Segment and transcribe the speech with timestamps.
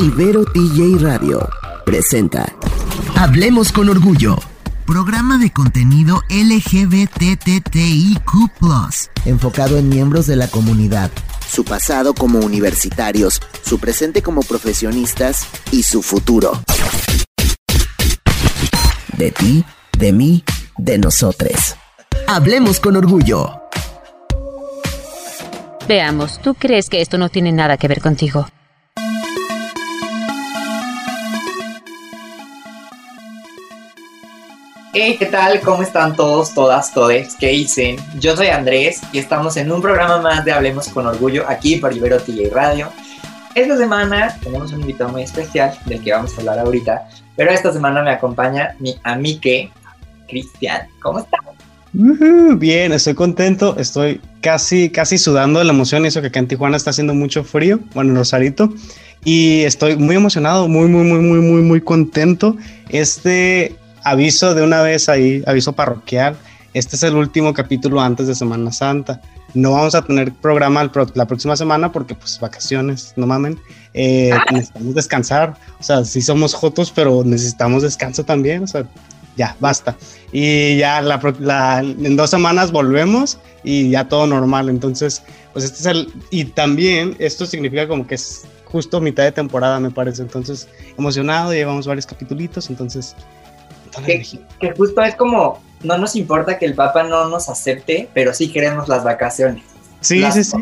[0.00, 1.46] Ibero TJ Radio
[1.84, 2.50] presenta
[3.16, 4.38] Hablemos con Orgullo.
[4.86, 8.18] Programa de contenido LGBTTIQ,
[9.26, 11.10] enfocado en miembros de la comunidad,
[11.46, 16.62] su pasado como universitarios, su presente como profesionistas y su futuro.
[19.18, 19.66] De ti,
[19.98, 20.44] de mí,
[20.78, 21.76] de nosotros.
[22.26, 23.50] Hablemos con orgullo.
[25.86, 28.46] Veamos, ¿tú crees que esto no tiene nada que ver contigo?
[34.92, 35.60] Hey, ¿qué tal?
[35.60, 37.36] ¿Cómo están todos, todas, todes?
[37.36, 37.96] ¿Qué dicen?
[38.18, 41.94] Yo soy Andrés y estamos en un programa más de Hablemos con Orgullo aquí por
[41.94, 42.88] Ibero TJ Radio.
[43.54, 47.72] Esta semana tenemos un invitado muy especial del que vamos a hablar ahorita, pero esta
[47.72, 49.70] semana me acompaña mi amique
[50.28, 50.88] Cristian.
[51.00, 51.40] ¿Cómo estás?
[51.92, 56.76] bien, estoy contento, estoy casi, casi sudando de la emoción, eso que acá en Tijuana
[56.76, 58.72] está haciendo mucho frío, bueno, en Rosarito,
[59.24, 62.56] y estoy muy emocionado, muy, muy, muy, muy, muy, muy contento.
[62.88, 66.36] Este aviso de una vez ahí, aviso parroquial.
[66.72, 69.20] Este es el último capítulo antes de Semana Santa.
[69.54, 73.58] No vamos a tener programa la próxima semana porque pues vacaciones, no mamen.
[73.94, 75.56] Eh, necesitamos descansar.
[75.80, 78.62] O sea, sí somos jotos, pero necesitamos descanso también.
[78.62, 78.86] O sea,
[79.36, 79.96] ya, basta.
[80.32, 84.68] Y ya la, en dos semanas volvemos y ya todo normal.
[84.68, 86.12] Entonces, pues este es el...
[86.30, 90.22] Y también esto significa como que es justo mitad de temporada, me parece.
[90.22, 93.16] Entonces, emocionado, llevamos varios capítulos, entonces
[94.04, 98.50] que, justo es como, no nos importa que el Papa no nos acepte, pero sí
[98.52, 99.64] queremos las vacaciones.
[100.00, 100.56] Sí, sí, sí.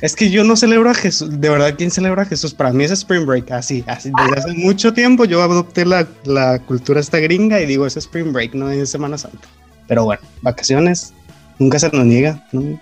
[0.00, 1.38] Es que yo no celebro a Jesús.
[1.38, 2.54] De verdad, ¿quién celebra a Jesús?
[2.54, 4.10] Para mí es Spring Break, así, así.
[4.16, 8.32] Desde hace mucho tiempo yo adopté la, la cultura esta gringa y digo, es Spring
[8.32, 9.46] Break, no es Semana Santa.
[9.86, 11.12] Pero bueno, vacaciones,
[11.58, 12.80] nunca se nos niega, ¿no?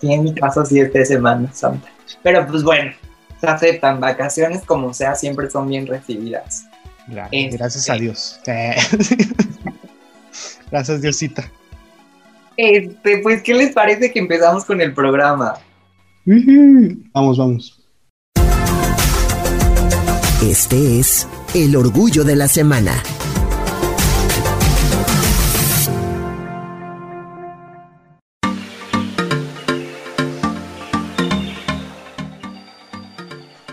[0.00, 1.88] Sí, en mi caso sí es de Semana Santa.
[2.22, 2.92] Pero pues bueno,
[3.40, 6.66] se aceptan vacaciones como sea, siempre son bien recibidas.
[7.06, 8.04] Gracias, a este.
[8.04, 8.40] Dios.
[10.70, 11.50] Gracias, Diosita.
[12.56, 15.54] Este, pues, ¿qué les parece que empezamos con el programa?
[17.12, 17.82] Vamos, vamos.
[20.42, 23.02] Este es el orgullo de la semana.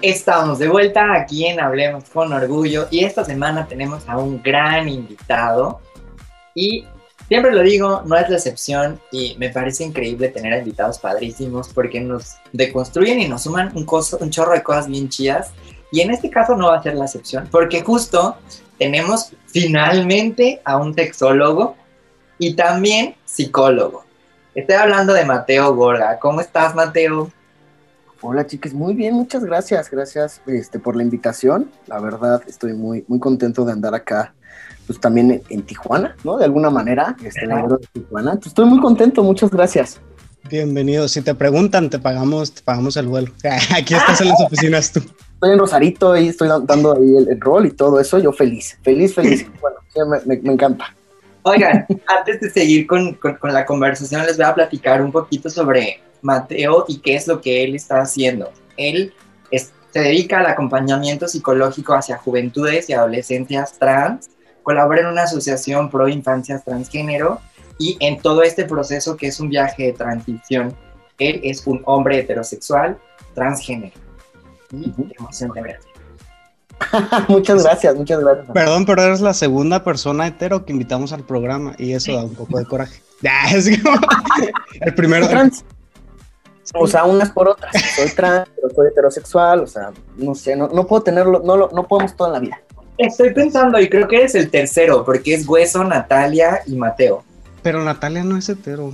[0.03, 4.89] Estamos de vuelta aquí en Hablemos con Orgullo y esta semana tenemos a un gran
[4.89, 5.79] invitado
[6.53, 6.85] y
[7.29, 12.01] siempre lo digo, no es la excepción y me parece increíble tener invitados padrísimos porque
[12.01, 15.53] nos deconstruyen y nos suman un, chorro de cosas bien chidas
[15.89, 18.35] y en este caso no va a ser la excepción porque justo
[18.77, 21.77] tenemos finalmente a un texólogo
[22.37, 24.03] y también psicólogo.
[24.53, 26.19] Estoy hablando de Mateo Gorga.
[26.19, 27.31] ¿Cómo estás, Mateo?
[28.25, 31.69] Hola chicas, muy bien, muchas gracias, gracias este, por la invitación.
[31.87, 34.33] La verdad estoy muy, muy contento de andar acá,
[34.87, 36.37] pues también en, Tijuana, ¿no?
[36.37, 38.39] De alguna manera, este, de Tijuana.
[38.41, 39.99] estoy muy contento, muchas gracias.
[40.49, 41.09] Bienvenido.
[41.09, 43.29] Si te preguntan, te pagamos, te pagamos el vuelo.
[43.75, 45.01] Aquí estás en las oficinas tú.
[45.33, 48.19] Estoy en Rosarito y estoy dando ahí el, rol y todo eso.
[48.19, 49.45] Yo feliz, feliz, feliz.
[49.61, 50.95] bueno, me, me, encanta.
[51.43, 55.49] Oigan, antes de seguir con, con, con la conversación, les voy a platicar un poquito
[55.49, 58.51] sobre Mateo y qué es lo que él está haciendo.
[58.77, 59.13] Él
[59.93, 64.31] se dedica al acompañamiento psicológico hacia juventudes y adolescencias trans,
[64.63, 67.39] colabora en una asociación pro infancias transgénero
[67.77, 70.75] y en todo este proceso que es un viaje de transición,
[71.19, 72.97] él es un hombre heterosexual
[73.35, 73.93] transgénero.
[74.71, 75.92] Y emoción de verte.
[77.27, 78.47] muchas gracias, muchas gracias.
[78.53, 82.35] Perdón, pero eres la segunda persona hetero que invitamos al programa y eso da un
[82.35, 83.01] poco de coraje.
[84.81, 85.27] el primero.
[85.27, 85.63] Trans.
[86.75, 87.73] O sea, unas por otras.
[87.95, 91.69] Soy trans, pero soy heterosexual, o sea, no sé, no, no puedo tenerlo, no, lo,
[91.71, 92.59] no podemos toda la vida.
[92.97, 97.23] Estoy pensando, y creo que eres el tercero, porque es Hueso, Natalia y Mateo.
[97.61, 98.93] Pero Natalia no es hetero.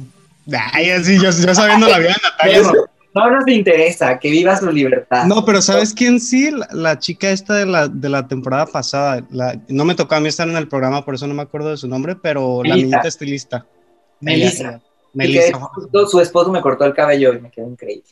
[0.74, 2.62] Ay, así, yo, yo sabiendo la vida de Natalia.
[2.62, 5.26] No, nos interesa, que viva su libertad.
[5.26, 6.52] No, pero ¿sabes quién sí?
[6.72, 10.28] La, chica esta de la, de la temporada pasada, la, no me tocó a mí
[10.28, 13.08] estar en el programa, por eso no me acuerdo de su nombre, pero la niñita
[13.08, 13.66] estilista.
[14.22, 14.82] Melissa
[16.10, 18.10] su esposo me cortó el cabello y me quedó increíble.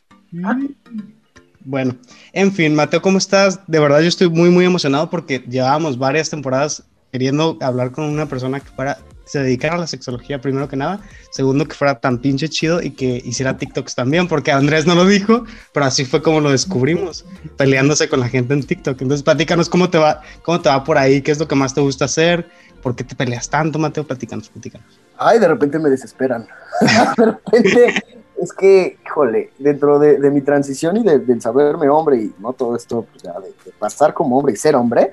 [1.64, 1.96] Bueno,
[2.34, 3.60] en fin, Mateo, ¿cómo estás?
[3.68, 8.26] De verdad yo estoy muy, muy emocionado porque llevábamos varias temporadas queriendo hablar con una
[8.26, 8.98] persona que fuera,
[9.28, 11.02] se dedicara a la sexología primero que nada,
[11.32, 15.06] segundo que fuera tan pinche chido y que hiciera TikToks también, porque Andrés no lo
[15.06, 17.26] dijo, pero así fue como lo descubrimos,
[17.58, 19.02] peleándose con la gente en TikTok.
[19.02, 21.74] Entonces, platícanos cómo te va, cómo te va por ahí, qué es lo que más
[21.74, 22.48] te gusta hacer,
[22.82, 26.48] por qué te peleas tanto, Mateo, platícanos, platícanos ay, de repente me desesperan.
[27.18, 28.04] de repente
[28.42, 32.76] es que, híjole, dentro de, mi transición y de, del saberme hombre y no todo
[32.76, 35.12] esto, pues ya de, pasar como hombre y ser hombre,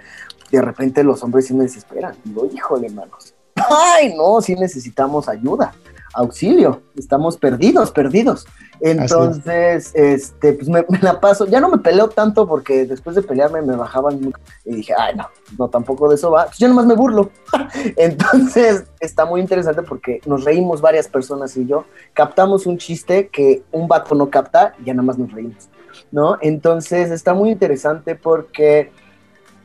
[0.50, 2.14] de repente los hombres sí me desesperan.
[2.24, 3.33] Digo, híjole, hermanos,
[3.70, 5.72] ay, no, sí necesitamos ayuda
[6.14, 8.46] auxilio, estamos perdidos, perdidos.
[8.80, 13.62] Entonces, este, pues me, la paso, ya no me peleo tanto porque después de pelearme
[13.62, 14.32] me bajaban
[14.64, 15.28] y dije, ay, no,
[15.58, 17.30] no, tampoco de eso va, pues yo nomás me burlo.
[17.96, 21.84] Entonces, está muy interesante porque nos reímos varias personas y yo,
[22.14, 25.68] captamos un chiste que un vato no capta y ya nada más nos reímos,
[26.10, 26.38] ¿no?
[26.40, 28.92] Entonces, está muy interesante porque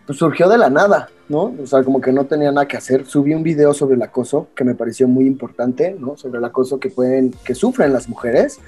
[0.10, 1.54] pues, surgió de la nada, ¿no?
[1.62, 3.06] O sea, como que no tenía nada que hacer.
[3.06, 6.18] Subí un video sobre el acoso que me pareció muy importante, ¿no?
[6.18, 8.60] Sobre el acoso que pueden, que sufren las mujeres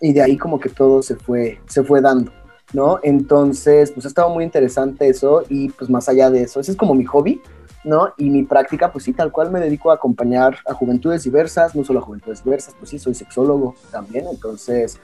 [0.00, 2.32] y de ahí como que todo se fue, se fue dando,
[2.72, 2.98] ¿no?
[3.02, 6.78] Entonces, pues ha estado muy interesante eso y pues más allá de eso, ese es
[6.78, 7.42] como mi hobby,
[7.84, 8.14] ¿no?
[8.16, 11.84] Y mi práctica, pues sí, tal cual me dedico a acompañar a juventudes diversas, no
[11.84, 14.98] solo a juventudes diversas, pues sí, soy sexólogo también, entonces,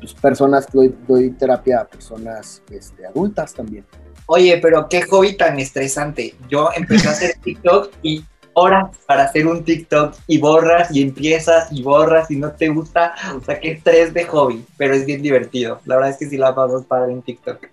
[0.00, 3.84] pues personas, doy, doy terapia a personas este, adultas también.
[4.26, 6.34] Oye, pero qué hobby tan estresante.
[6.48, 8.24] Yo empecé a hacer TikTok y
[8.54, 13.14] horas para hacer un TikTok y borras y empiezas y borras y no te gusta.
[13.36, 15.80] O sea, qué estrés de hobby, pero es bien divertido.
[15.84, 17.66] La verdad es que sí la pasas padre en TikTok.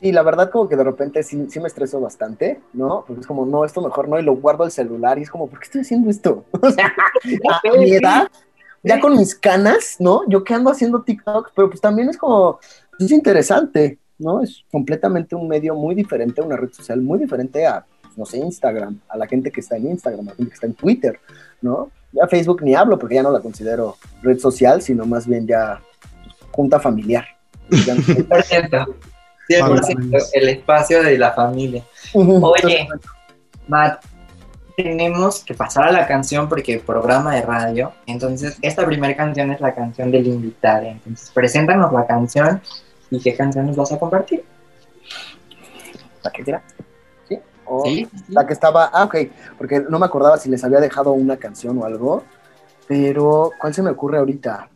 [0.00, 3.04] Sí, la verdad como que de repente sí, sí, me estreso bastante, ¿no?
[3.06, 5.48] Porque es como, no, esto mejor no, y lo guardo el celular y es como,
[5.48, 6.44] ¿por qué estoy haciendo esto?
[6.60, 6.94] O sea,
[7.74, 8.28] a mi edad,
[8.82, 10.22] ya con mis canas, ¿no?
[10.28, 12.60] Yo que ando haciendo TikTok, pero pues también es como,
[12.98, 14.42] es interesante, ¿no?
[14.42, 17.84] Es completamente un medio muy diferente, una red social muy diferente a,
[18.16, 20.66] no sé, Instagram, a la gente que está en Instagram, a la gente que está
[20.66, 21.18] en Twitter,
[21.60, 21.90] ¿no?
[22.12, 25.80] Ya Facebook ni hablo porque ya no la considero red social, sino más bien ya
[26.52, 27.24] junta familiar.
[29.48, 31.84] 100%, el espacio de la familia.
[32.14, 32.88] Oye,
[33.68, 34.04] Matt,
[34.76, 37.92] tenemos que pasar a la canción porque programa de radio.
[38.06, 40.86] Entonces, esta primera canción es la canción del invitado.
[40.86, 42.60] Entonces, preséntanos la canción
[43.10, 44.44] ¿Y qué canciones vas a compartir?
[46.22, 46.62] ¿La que era?
[47.28, 47.38] ¿Sí?
[47.84, 48.08] ¿Sí?
[48.28, 49.16] La que estaba, ah, ok,
[49.58, 52.24] porque no me acordaba si les había dejado una canción o algo,
[52.88, 54.68] pero ¿cuál se me ocurre ahorita?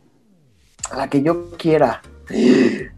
[0.95, 2.01] La que yo quiera.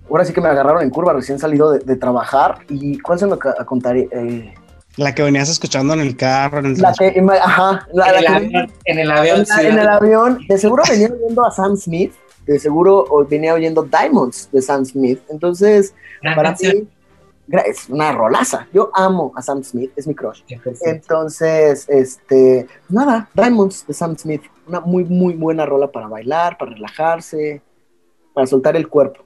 [0.09, 3.37] Ahora sí que me agarraron en curva, recién salido de, trabajar, y ¿cuál se me
[3.65, 4.07] contaré?
[4.11, 4.53] Eh,
[4.95, 8.71] la que venías escuchando en el carro, en el la que, ajá, en, el avión,
[8.85, 12.13] en, el avión, en, el avión, de seguro venía viendo a Sam Smith
[12.45, 15.19] de seguro venía oyendo Diamonds de Sam Smith.
[15.29, 15.93] Entonces,
[16.35, 16.87] para mí
[17.65, 18.67] es una rolaza.
[18.73, 20.41] Yo amo a Sam Smith, es mi crush.
[20.85, 26.71] Entonces, este, nada, Diamonds de Sam Smith, una muy, muy buena rola para bailar, para
[26.71, 27.61] relajarse,
[28.33, 29.23] para soltar el cuerpo.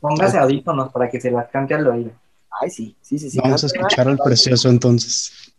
[0.00, 2.10] Póngase audífonos para que se las cante al oído.
[2.60, 3.30] Ay, sí, sí, sí.
[3.30, 3.38] sí.
[3.42, 5.52] Vamos a escuchar al precioso entonces.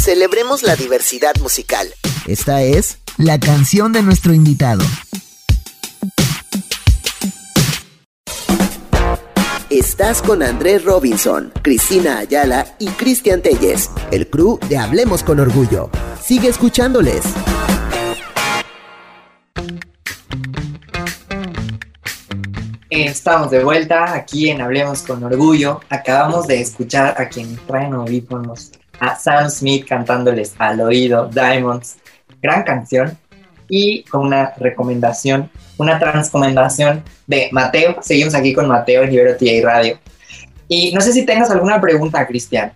[0.00, 1.88] Celebremos la diversidad musical.
[2.26, 4.84] Esta es la canción de nuestro invitado.
[9.70, 15.90] Estás con Andrés Robinson, Cristina Ayala y Cristian Telles, el crew de Hablemos con Orgullo.
[16.22, 17.22] Sigue escuchándoles.
[22.88, 25.80] Estamos de vuelta aquí en Hablemos con Orgullo.
[25.90, 31.96] Acabamos de escuchar a quien traen audífonos, a Sam Smith cantándoles al oído Diamonds
[32.40, 33.16] gran canción
[33.68, 37.96] y con una recomendación, una transcomendación de Mateo.
[38.00, 39.98] Seguimos aquí con Mateo en Ibero y Radio.
[40.68, 42.72] Y no sé si tengas alguna pregunta, Cristian.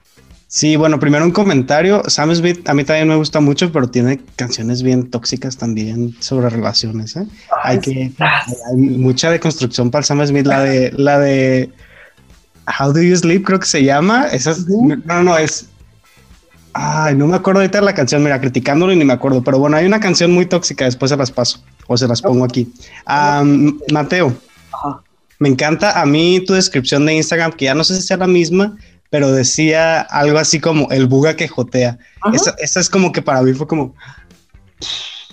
[0.52, 2.02] Sí, bueno, primero un comentario.
[2.08, 6.50] Sam Smith a mí también me gusta mucho, pero tiene canciones bien tóxicas también sobre
[6.50, 7.16] relaciones.
[7.16, 7.26] ¿eh?
[7.64, 11.70] hay que hay mucha deconstrucción para Sam Smith, la de la de
[12.66, 14.26] How Do You Sleep creo que se llama.
[14.26, 14.54] Esa
[15.06, 15.68] no, no, es
[16.74, 19.58] Ay, no me acuerdo ahorita de la canción, mira, criticándolo y ni me acuerdo, pero
[19.58, 22.72] bueno, hay una canción muy tóxica, después se las paso o se las pongo aquí.
[23.92, 24.34] Mateo,
[25.38, 28.26] me encanta a mí tu descripción de Instagram, que ya no sé si sea la
[28.26, 28.76] misma,
[29.10, 31.98] pero decía algo así como el buga que jotea.
[32.32, 33.94] Esa, es como que para mí fue como,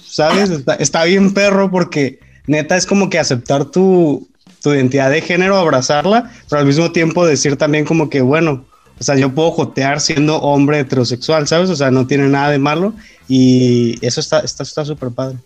[0.03, 0.51] ¿sabes?
[0.79, 4.27] Está, bien perro porque neta es como que aceptar tu,
[4.62, 8.65] tu identidad de género, abrazarla, pero al mismo tiempo decir también como que, bueno,
[9.00, 11.70] o sea, yo puedo jotear siendo hombre heterosexual, ¿sabes?
[11.70, 12.94] O sea, no tiene nada de malo
[13.27, 15.38] y eso está súper está, súper padre.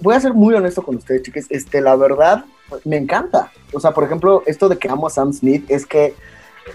[0.00, 1.46] voy a ser muy honesto con ustedes, chicas.
[1.48, 2.44] Este, la verdad,
[2.84, 3.52] me encanta.
[3.72, 6.14] O sea, por ejemplo, esto de que amo a Sam Smith es que,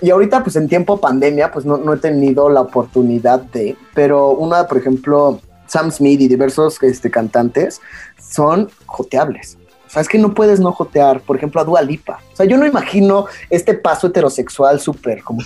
[0.02, 4.30] y ahorita pues en tiempo pandemia, pues no, no he tenido la oportunidad de, pero
[4.32, 7.82] una, por ejemplo, Sam Smith y diversos este, cantantes
[8.18, 9.58] son joteables.
[10.02, 12.20] Es que no puedes no jotear, por ejemplo, a Dua Lipa.
[12.34, 15.42] O sea, yo no imagino este paso heterosexual súper como,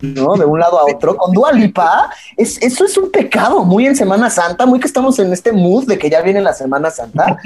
[0.00, 0.34] ¿no?
[0.34, 1.16] De un lado a otro.
[1.16, 5.18] Con Dua Lipa, es, eso es un pecado, muy en Semana Santa, muy que estamos
[5.18, 7.36] en este mood de que ya viene la Semana Santa.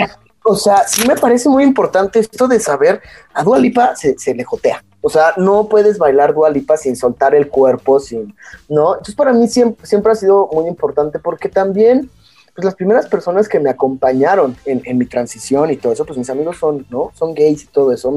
[0.45, 3.03] O sea, sí me parece muy importante esto de saber,
[3.35, 4.83] a Dua Lipa se, se le jotea.
[5.01, 8.35] O sea, no puedes bailar Dua Lipa sin soltar el cuerpo, sin,
[8.69, 8.95] ¿no?
[8.95, 12.11] Entonces para mí siempre, siempre ha sido muy importante porque también
[12.57, 16.17] pues las primeras personas que me acompañaron en, en, mi transición y todo eso, pues
[16.19, 17.13] mis amigos son, ¿no?
[17.15, 18.09] Son gays y todo eso.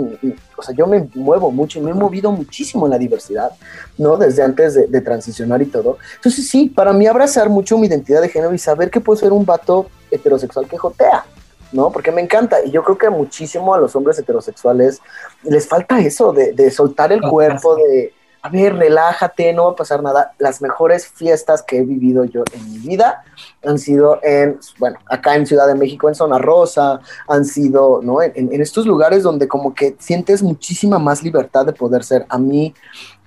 [0.58, 3.51] O sea, yo me muevo mucho y me he movido muchísimo en la diversidad,
[3.98, 4.15] ¿no?
[4.15, 5.98] Desde antes de, de, transicionar y todo.
[6.15, 9.34] Entonces sí, para mí abrazar mucho mi identidad de género y saber que puedo ser
[9.34, 11.25] un vato heterosexual que jotea,
[11.74, 11.91] ¿no?
[11.91, 12.63] Porque me encanta.
[12.63, 15.01] Y yo creo que muchísimo a los hombres heterosexuales
[15.43, 19.75] les falta eso, de, de soltar el cuerpo, de a ver, relájate, no va a
[19.75, 20.34] pasar nada.
[20.38, 23.24] Las mejores fiestas que he vivido yo en mi vida
[23.65, 28.22] han sido en, bueno, acá en Ciudad de México, en Zona Rosa, han sido, ¿no?
[28.22, 32.25] En, estos lugares donde como que sientes muchísima más libertad de poder ser.
[32.29, 32.74] A mí,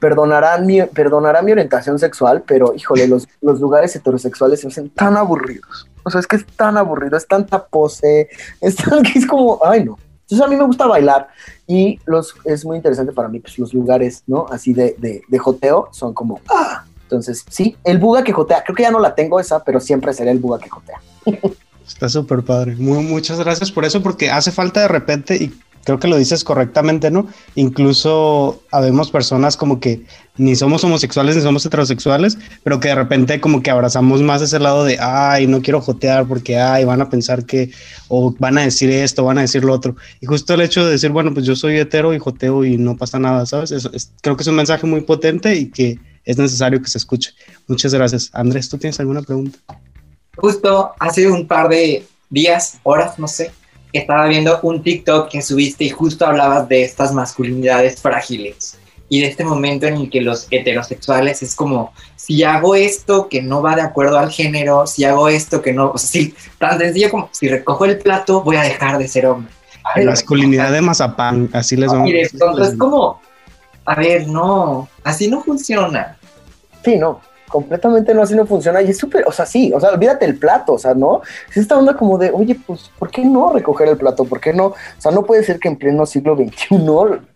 [0.00, 5.16] perdonarán mi, perdonará mi orientación sexual, pero híjole, los, los lugares heterosexuales se hacen tan
[5.16, 5.88] aburridos.
[6.04, 8.28] O sea, es que es tan aburrido, es tanta pose,
[8.60, 9.98] es tan que es como, ay no.
[10.32, 11.28] Entonces a mí me gusta bailar
[11.66, 14.46] y los, es muy interesante para mí, pues los lugares, ¿no?
[14.50, 16.84] Así de, de, de joteo son como, ¡ah!
[17.02, 20.14] Entonces, sí, el buga que jotea, creo que ya no la tengo esa, pero siempre
[20.14, 21.02] será el buga que jotea.
[21.86, 22.76] Está súper padre.
[22.76, 25.52] Muy, muchas gracias por eso, porque hace falta de repente, y
[25.84, 27.26] creo que lo dices correctamente, ¿no?
[27.54, 30.04] Incluso habemos personas como que
[30.36, 34.58] ni somos homosexuales ni somos heterosexuales, pero que de repente como que abrazamos más ese
[34.58, 37.70] lado de, ay, no quiero jotear porque, ay, van a pensar que,
[38.08, 39.96] o van a decir esto, van a decir lo otro.
[40.20, 42.96] Y justo el hecho de decir, bueno, pues yo soy hetero y joteo y no
[42.96, 43.72] pasa nada, ¿sabes?
[43.72, 46.98] Eso es, creo que es un mensaje muy potente y que es necesario que se
[46.98, 47.32] escuche.
[47.66, 48.30] Muchas gracias.
[48.32, 49.58] Andrés, ¿tú tienes alguna pregunta?
[50.36, 53.52] Justo hace un par de días, horas, no sé,
[53.92, 59.26] estaba viendo un TikTok que subiste y justo hablabas de estas masculinidades frágiles y de
[59.26, 63.76] este momento en el que los heterosexuales es como, si hago esto que no va
[63.76, 67.28] de acuerdo al género, si hago esto que no, o sea, sí, tan sencillo como,
[67.30, 69.52] si recojo el plato, voy a dejar de ser hombre.
[69.94, 72.30] Ay, masculinidad de mazapán, así les vamos a decir.
[72.32, 73.20] Entonces es como,
[73.84, 76.16] a ver, no, así no funciona.
[76.82, 77.20] Sí, no,
[77.52, 78.80] completamente no, así no funciona.
[78.80, 81.20] Y es súper, o sea, sí, o sea, olvídate el plato, o sea, ¿no?
[81.50, 84.24] Es esta onda como de, oye, pues, ¿por qué no recoger el plato?
[84.24, 84.68] ¿Por qué no?
[84.68, 86.78] O sea, no puede ser que en pleno siglo XXI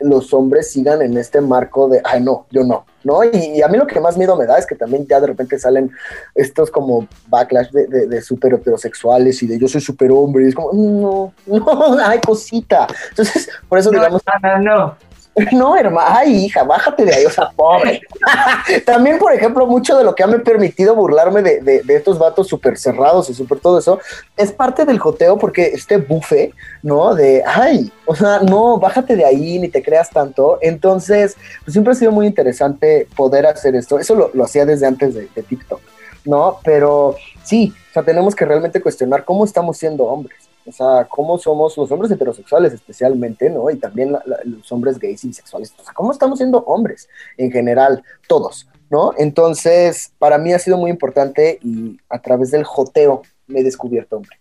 [0.01, 3.23] los hombres sigan en este marco de, ay, no, yo no, ¿no?
[3.25, 5.27] Y, y a mí lo que más miedo me da es que también ya de
[5.27, 5.91] repente salen
[6.35, 10.47] estos como backlash de, de, de súper heterosexuales y de yo soy súper hombre.
[10.47, 12.87] Y es como, no, no, ay, cosita.
[13.11, 14.23] Entonces, por eso no, digamos.
[14.43, 15.06] No, no, no.
[15.53, 18.01] No, hermano, ay, hija, bájate de ahí, o sea, pobre.
[18.87, 22.19] También, por ejemplo, mucho de lo que ha me permitido burlarme de, de, de estos
[22.19, 23.99] vatos súper cerrados y súper todo eso,
[24.37, 27.15] es parte del joteo porque este bufe, ¿no?
[27.15, 30.59] De, ay, o sea, no, bájate de ahí, ni te creas tanto.
[30.63, 33.99] Entonces, pues siempre ha sido muy interesante poder hacer esto.
[33.99, 35.81] Eso lo, lo hacía desde antes de, de TikTok,
[36.25, 36.61] ¿no?
[36.65, 40.46] Pero sí, o sea, tenemos que realmente cuestionar cómo estamos siendo hombres.
[40.67, 43.71] O sea, cómo somos los hombres heterosexuales especialmente, ¿no?
[43.71, 45.73] Y también la, la, los hombres gays y bisexuales.
[45.79, 49.13] O sea, cómo estamos siendo hombres en general, todos, ¿no?
[49.17, 54.17] Entonces, para mí ha sido muy importante y a través del joteo me he descubierto
[54.17, 54.37] hombre.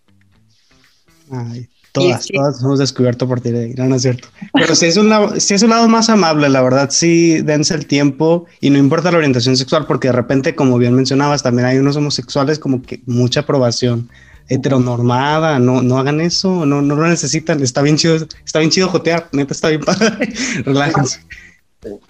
[1.30, 2.34] Ay, todas, sí, sí.
[2.34, 4.28] todas hemos descubierto por ti, no, no es cierto.
[4.52, 7.74] Pero si es, un lado, si es un lado más amable, la verdad, sí, dense
[7.74, 11.66] el tiempo y no importa la orientación sexual, porque de repente, como bien mencionabas, también
[11.66, 14.10] hay unos homosexuales como que mucha aprobación
[14.48, 18.88] heteronormada, no, no hagan eso, no, no lo necesitan, está bien chido, está bien chido
[18.88, 20.32] jotear, neta está bien padre,
[20.64, 21.20] relájense.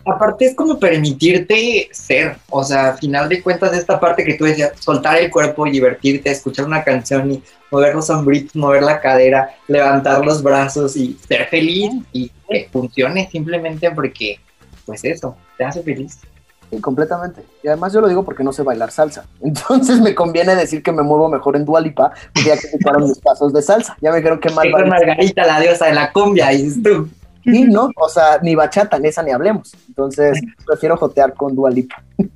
[0.07, 4.45] Aparte es como permitirte ser, o sea, a final de cuentas esta parte que tú
[4.45, 9.50] decías, soltar el cuerpo divertirte, escuchar una canción y mover los hombritos, mover la cadera,
[9.69, 14.38] levantar los brazos y ser feliz y que funcione simplemente porque,
[14.87, 16.21] pues eso, te hace feliz.
[16.70, 17.42] Sí, completamente.
[17.62, 19.25] Y además yo lo digo porque no sé bailar salsa.
[19.40, 22.12] Entonces me conviene decir que me muevo mejor en Dualipa,
[22.44, 23.96] ya que quitaron mis pasos de salsa.
[24.00, 24.70] Ya me dijeron que mal.
[24.70, 27.08] Con Margarita, la diosa de la cumbia, dices tú.
[27.44, 27.90] Sí, ¿no?
[27.96, 29.73] O sea, ni bachata, ni esa ni hablemos.
[29.88, 32.02] Entonces prefiero jotear con Dualipa.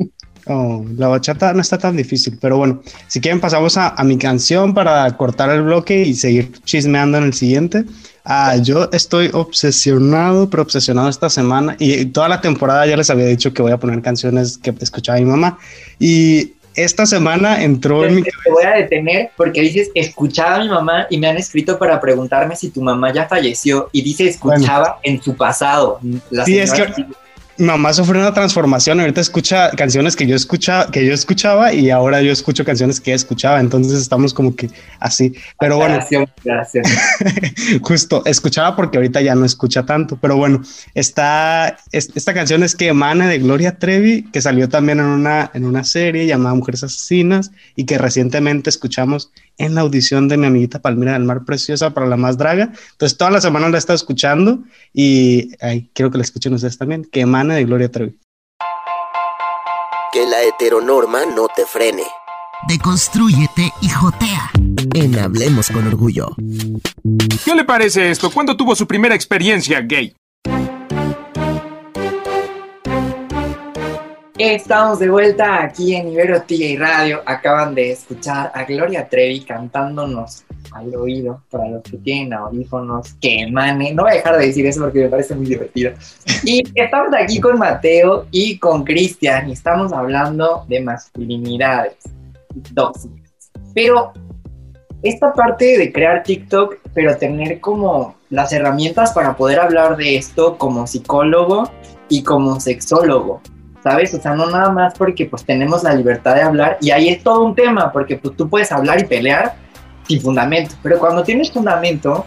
[0.46, 4.16] Oh, la bachata no está tan difícil, pero bueno, si quieren pasamos a, a mi
[4.16, 7.84] canción para cortar el bloque y seguir chismeando en el siguiente.
[8.24, 13.26] Ah, yo estoy obsesionado, pero obsesionado esta semana y toda la temporada ya les había
[13.26, 15.58] dicho que voy a poner canciones que escuchaba mi mamá
[15.98, 18.42] y esta semana entró en mi cabeza.
[18.44, 22.00] Te voy a detener porque dices escuchaba a mi mamá y me han escrito para
[22.00, 25.00] preguntarme si tu mamá ya falleció y dice escuchaba bueno.
[25.02, 25.98] en su pasado.
[26.30, 26.86] La sí, es que
[27.60, 32.22] mamá sufrió una transformación, ahorita escucha canciones que yo escuchaba, que yo escuchaba y ahora
[32.22, 35.34] yo escucho canciones que escuchaba, entonces estamos como que así.
[35.58, 36.00] Pero bueno,
[36.44, 36.88] gracias.
[37.82, 40.62] justo escuchaba porque ahorita ya no escucha tanto, pero bueno,
[40.94, 45.64] está esta canción es que emana de Gloria Trevi, que salió también en una en
[45.64, 50.80] una serie llamada Mujeres Asesinas y que recientemente escuchamos en la audición de mi amiguita
[50.80, 52.72] Palmira del Mar Preciosa para la más draga.
[52.92, 54.60] Entonces, toda la semana la he estado escuchando
[54.94, 55.54] y
[55.92, 58.18] quiero que la escuchen ustedes también, que emana de Gloria Trevi.
[60.12, 62.04] Que la heteronorma no te frene.
[62.68, 64.50] Deconstrúyete y jotea.
[64.94, 66.30] En Hablemos con Orgullo.
[67.44, 68.30] ¿Qué le parece esto?
[68.30, 70.14] ¿Cuándo tuvo su primera experiencia gay?
[74.42, 77.20] Estamos de vuelta aquí en Ibero y Radio.
[77.26, 83.40] Acaban de escuchar a Gloria Trevi cantándonos al oído para los que tienen audífonos que
[83.40, 83.92] emane.
[83.92, 85.92] No voy a dejar de decir eso porque me parece muy divertido.
[86.42, 91.98] Y estamos aquí con Mateo y con Cristian y estamos hablando de masculinidades
[92.74, 93.50] tóxicas.
[93.74, 94.14] Pero
[95.02, 100.56] esta parte de crear TikTok, pero tener como las herramientas para poder hablar de esto
[100.56, 101.70] como psicólogo
[102.08, 103.42] y como sexólogo
[103.82, 104.12] ¿sabes?
[104.14, 107.22] O sea, no nada más porque pues tenemos la libertad de hablar y ahí es
[107.22, 109.54] todo un tema, porque pues tú puedes hablar y pelear
[110.06, 112.26] sin fundamento, pero cuando tienes fundamento,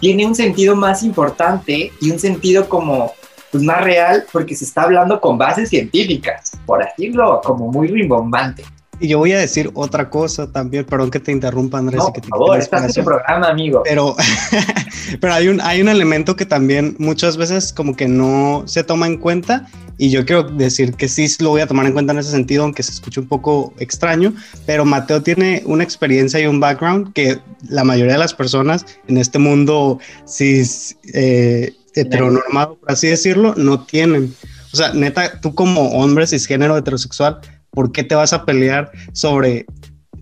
[0.00, 3.12] tiene un sentido más importante y un sentido como
[3.50, 8.64] pues más real porque se está hablando con bases científicas, por decirlo como muy rimbombante.
[9.00, 11.98] Y yo voy a decir otra cosa también, perdón que te interrumpa Andrés.
[11.98, 13.82] No, que te por favor, estás en tu programa, amigo.
[13.84, 14.16] Pero,
[15.20, 19.06] pero hay, un, hay un elemento que también muchas veces como que no se toma
[19.06, 22.20] en cuenta y yo quiero decir que sí lo voy a tomar en cuenta en
[22.20, 24.32] ese sentido, aunque se escuche un poco extraño,
[24.64, 29.16] pero Mateo tiene una experiencia y un background que la mayoría de las personas en
[29.16, 34.32] este mundo cis, eh, heteronormado, por así decirlo, no tienen.
[34.72, 37.40] O sea, neta, tú como hombre cisgénero heterosexual,
[37.70, 39.66] ¿por qué te vas a pelear sobre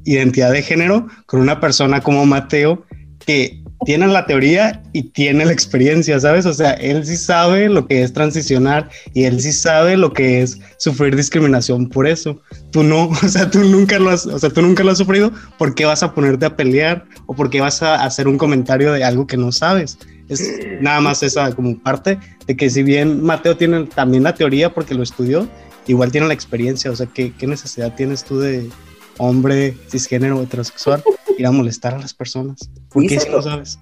[0.05, 2.85] identidad de género con una persona como Mateo
[3.25, 6.47] que tiene la teoría y tiene la experiencia, ¿sabes?
[6.47, 10.43] O sea, él sí sabe lo que es transicionar y él sí sabe lo que
[10.43, 12.41] es sufrir discriminación por eso.
[12.71, 15.31] Tú no, o sea, tú nunca lo has, o sea, tú nunca lo has sufrido,
[15.59, 18.93] ¿por qué vas a ponerte a pelear o por qué vas a hacer un comentario
[18.93, 19.99] de algo que no sabes?
[20.29, 20.43] Es
[20.81, 24.95] nada más esa como parte de que si bien Mateo tiene también la teoría porque
[24.95, 25.49] lo estudió,
[25.87, 28.71] igual tiene la experiencia, o sea, ¿qué, qué necesidad tienes tú de
[29.19, 31.03] hombre cisgénero heterosexual
[31.39, 32.71] ir a molestar a las personas?
[32.91, 33.79] ¿Por qué si sabes?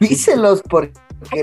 [0.00, 0.92] Díselos porque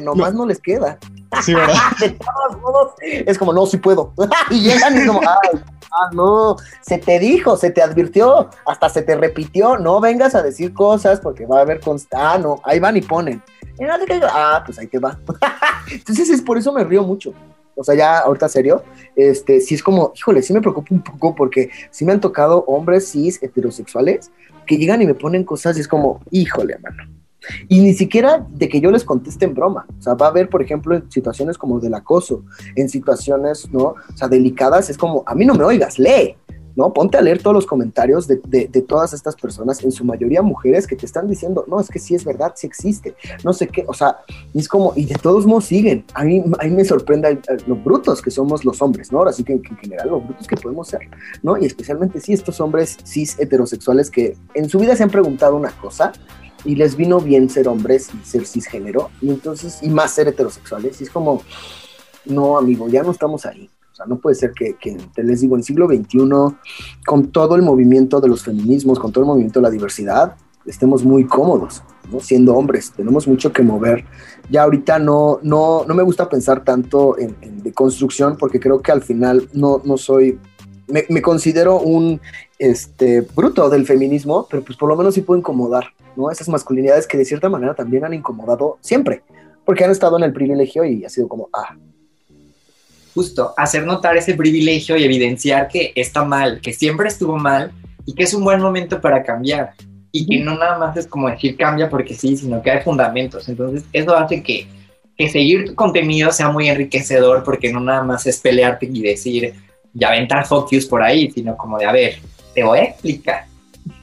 [0.02, 0.98] nomás no, les queda.
[1.44, 1.76] Sí, ¿verdad?
[2.00, 4.14] de todos modos, es como, no, sí puedo.
[4.50, 9.02] y llegan y como, ay, ah, no, se te dijo, se te advirtió, hasta se
[9.02, 12.80] te repitió, no vengas a decir cosas porque va a haber consta, ah, no, ahí
[12.80, 13.42] van y ponen.
[14.32, 15.20] Ah, pues ahí te va.
[15.92, 17.34] Entonces es por eso me río mucho.
[17.78, 18.84] O sea, ya ahorita serio,
[19.16, 22.64] este, sí es como, híjole, sí me preocupa un poco porque sí me han tocado
[22.66, 24.32] hombres cis heterosexuales
[24.66, 27.04] que llegan y me ponen cosas y es como, híjole, mano.
[27.68, 29.86] Y ni siquiera de que yo les conteste en broma.
[29.98, 32.44] O sea, va a haber, por ejemplo, en situaciones como del acoso,
[32.76, 33.84] en situaciones, ¿no?
[33.84, 36.36] O sea, delicadas, es como, a mí no me oigas, lee.
[36.78, 36.94] ¿No?
[36.94, 38.38] Ponte a leer todos los comentarios de,
[38.88, 42.14] todas estas personas, en su mayoría mujeres, que te están diciendo, no, es que sí
[42.14, 44.20] es verdad, sí existe, no sé qué, o sea,
[44.54, 46.06] es como, y de todos modos siguen.
[46.14, 49.18] A mí, a mí me sorprende eh, los brutos que somos los hombres, ¿no?
[49.18, 51.02] Ahora sí que en, general los brutos que podemos ser,
[51.42, 51.58] ¿no?
[51.58, 55.72] Y especialmente sí estos hombres cis heterosexuales que en su vida se han preguntado una
[55.72, 56.12] cosa
[56.64, 61.02] y les vino bien ser hombres y ser cisgénero, y entonces, y más ser heterosexuales,
[61.02, 61.42] y es como,
[62.26, 63.68] no, amigo, ya no estamos ahí.
[63.98, 64.76] Sea, no puede ser que,
[65.16, 66.20] te les digo, en el siglo XXI,
[67.04, 70.36] con todo el movimiento de los feminismos, con todo el movimiento de la diversidad,
[70.68, 71.82] estemos muy cómodos,
[72.12, 72.20] ¿no?
[72.20, 74.06] Siendo hombres, tenemos mucho que mover.
[74.52, 78.92] Ya ahorita no, no, no me gusta pensar tanto en, en deconstrucción porque creo que
[78.92, 80.38] al final no, no soy,
[80.88, 82.22] me, me, considero un
[82.60, 86.30] este, bruto del feminismo, pero pues por lo menos sí puedo incomodar, ¿no?
[86.30, 89.24] Esas masculinidades que de cierta manera también han incomodado siempre,
[89.66, 91.76] porque han estado en el privilegio y ha sido como, ah,
[93.18, 97.72] justo hacer notar ese privilegio y evidenciar que está mal, que siempre estuvo mal
[98.06, 99.72] y que es un buen momento para cambiar.
[100.12, 103.50] Y que no nada más es como decir cambia porque sí, sino que hay fundamentos.
[103.50, 104.68] Entonces, eso hace que,
[105.18, 109.56] que seguir tu contenido sea muy enriquecedor porque no nada más es pelearte y decir
[109.96, 112.20] y aventar focus por ahí, sino como de, a ver,
[112.54, 113.46] te voy a explicar.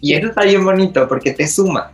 [0.01, 1.93] Y eso está bien bonito porque te suma.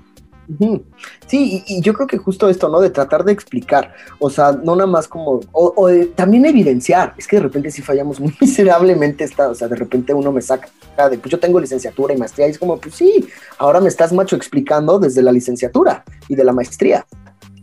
[1.26, 2.80] Sí, y, yo creo que justo esto, ¿no?
[2.80, 7.36] De tratar de explicar, o sea, no nada más como, o, también evidenciar, es que
[7.36, 10.68] de repente si fallamos miserablemente, está, o sea, de repente uno me saca
[11.08, 14.12] de, pues yo tengo licenciatura y maestría, y es como, pues sí, ahora me estás
[14.12, 17.06] macho explicando desde la licenciatura y de la maestría,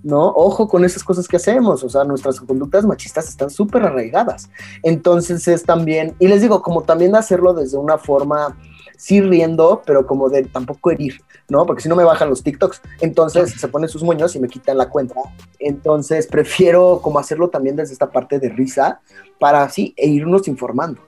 [0.04, 0.26] ¿no?
[0.28, 4.50] Ojo con esas cosas que hacemos, o sea, nuestras conductas machistas están súper arraigadas.
[4.84, 8.58] Entonces es también, y les digo, como también hacerlo desde una forma,
[8.98, 11.66] sí riendo, pero como de tampoco herir, ¿no?
[11.66, 14.78] Porque si no me bajan los TikToks, entonces se ponen sus moños y me quitan
[14.78, 15.16] la cuenta.
[15.60, 19.00] Entonces prefiero como hacerlo también desde esta parte de risa,
[19.40, 21.02] para así e irnos informando.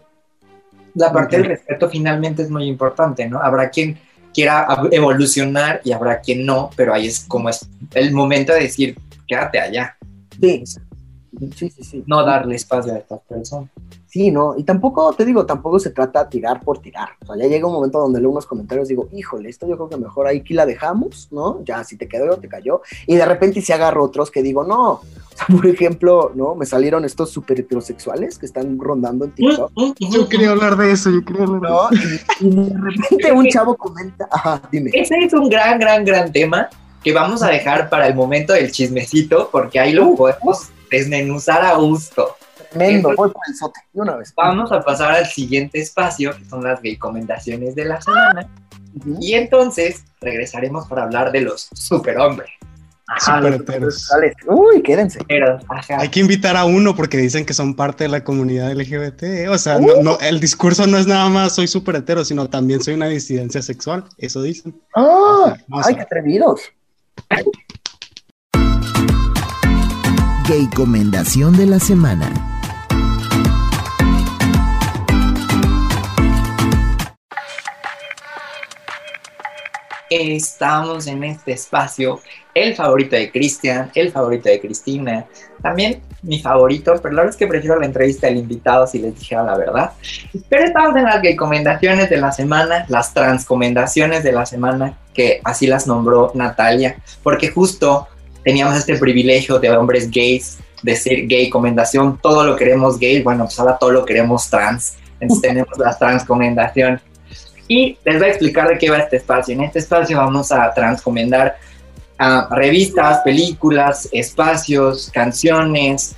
[0.95, 3.39] La parte del respeto finalmente es muy importante, ¿no?
[3.39, 3.99] Habrá quien
[4.33, 8.97] quiera evolucionar y habrá quien no, pero ahí es como es el momento de decir,
[9.27, 9.97] quédate allá.
[10.39, 10.63] Sí,
[11.55, 12.03] sí, sí, sí.
[12.07, 13.69] No darle espacio a estas personas.
[14.09, 17.09] Sí, no, y tampoco, te digo, tampoco se trata de tirar por tirar.
[17.21, 19.75] O sea, ya llega un momento donde leo unos comentarios y digo, híjole, esto yo
[19.75, 21.63] creo que mejor ahí que la dejamos, ¿no?
[21.63, 22.81] Ya, si te quedó, te cayó.
[23.05, 24.93] Y de repente se agarro otros que digo, no.
[24.93, 25.01] O
[25.35, 26.55] sea, por ejemplo, ¿no?
[26.55, 29.71] Me salieron estos super heterosexuales que están rondando en TikTok.
[29.99, 31.89] Yo quería hablar de eso, yo quería hablar ¿no?
[31.91, 34.89] Y, y de repente un chavo comenta, ajá, dime.
[34.91, 36.67] Ese es un gran, gran, gran tema
[37.03, 41.75] que vamos a dejar para el momento del chismecito, porque ahí lo podemos desmenuzar a
[41.75, 42.35] gusto.
[42.71, 44.33] Tremendo, voy por el sote, de una vez.
[44.35, 48.47] Vamos a pasar al siguiente espacio, que son las gay recomendaciones de la semana.
[49.19, 52.49] Y entonces regresaremos para hablar de los superhombres.
[53.07, 54.09] Ajá, Super superheteros.
[54.47, 55.19] Uy, quédense.
[55.27, 55.99] Pero, ajá.
[55.99, 59.49] Hay que invitar a uno porque dicen que son parte de la comunidad LGBT.
[59.49, 62.83] O sea, no, no, el discurso no es nada más soy súper hetero, sino también
[62.83, 64.05] soy una disidencia sexual.
[64.17, 64.79] Eso dicen.
[64.95, 65.55] ¡Ah!
[65.71, 66.61] A ¡Ay, qué atrevidos!
[70.47, 72.48] Gay Comendación de la Semana.
[80.09, 82.19] Estamos en este espacio,
[82.53, 85.25] el favorito de Cristian, el favorito de Cristina,
[85.61, 89.17] también mi favorito, pero la verdad es que prefiero la entrevista del invitado si les
[89.17, 89.91] dijera la verdad.
[90.49, 95.67] Pero estamos en las recomendaciones de la semana, las transcomendaciones de la semana, que así
[95.67, 98.07] las nombró Natalia, porque justo
[98.43, 103.45] teníamos este privilegio de hombres gays, de ser gay comendación, todo lo queremos gay, bueno,
[103.45, 107.01] pues ahora todo lo queremos trans, entonces tenemos las transcomendaciones.
[107.69, 109.53] Y les voy a explicar de qué va este espacio.
[109.53, 111.55] En este espacio vamos a transcomendar
[112.17, 116.15] a revistas, películas, espacios, canciones,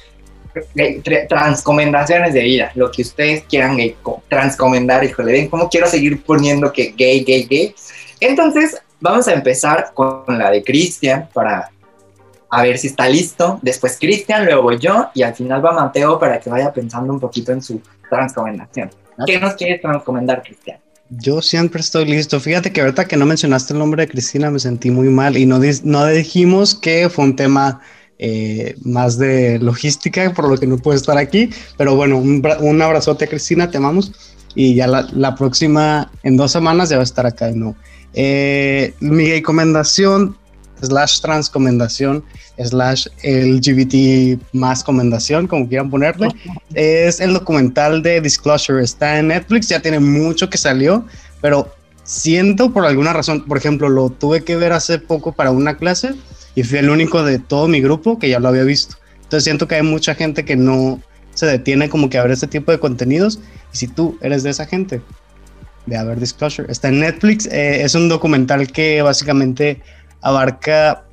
[0.75, 5.69] eh, tra- transcomendaciones de vida, lo que ustedes quieran gay, co- transcomendar, híjole, ven cómo
[5.69, 7.75] quiero seguir poniendo que gay, gay, gay.
[8.19, 11.69] Entonces, vamos a empezar con la de Cristian para
[12.49, 13.59] a ver si está listo.
[13.61, 17.51] Después Cristian, luego yo y al final va Mateo para que vaya pensando un poquito
[17.51, 18.89] en su transcomendación.
[19.25, 20.79] ¿Qué nos quieres transcomendar, Cristian?
[21.19, 22.39] Yo siempre estoy listo.
[22.39, 25.45] Fíjate que ahorita que no mencionaste el nombre de Cristina me sentí muy mal y
[25.45, 27.81] no, no dijimos que fue un tema
[28.17, 31.49] eh, más de logística, por lo que no puede estar aquí.
[31.77, 34.13] Pero bueno, un, un abrazote a Cristina, te amamos.
[34.55, 37.75] Y ya la, la próxima, en dos semanas, ya va a estar acá de nuevo.
[38.13, 40.37] Eh, mi recomendación,
[40.81, 42.23] slash transcomendación,
[42.57, 46.29] slash LGBT más comendación, como quieran ponerle,
[46.73, 48.83] es el documental de Disclosure.
[48.83, 51.05] Está en Netflix, ya tiene mucho que salió,
[51.41, 55.77] pero siento por alguna razón, por ejemplo, lo tuve que ver hace poco para una
[55.77, 56.15] clase
[56.55, 58.97] y fui el único de todo mi grupo que ya lo había visto.
[59.23, 61.01] Entonces siento que hay mucha gente que no
[61.33, 63.39] se detiene como que a ver este tipo de contenidos.
[63.73, 65.01] Y si tú eres de esa gente,
[65.85, 66.71] de a ver Disclosure.
[66.71, 69.81] Está en Netflix, eh, es un documental que básicamente
[70.21, 71.05] abarca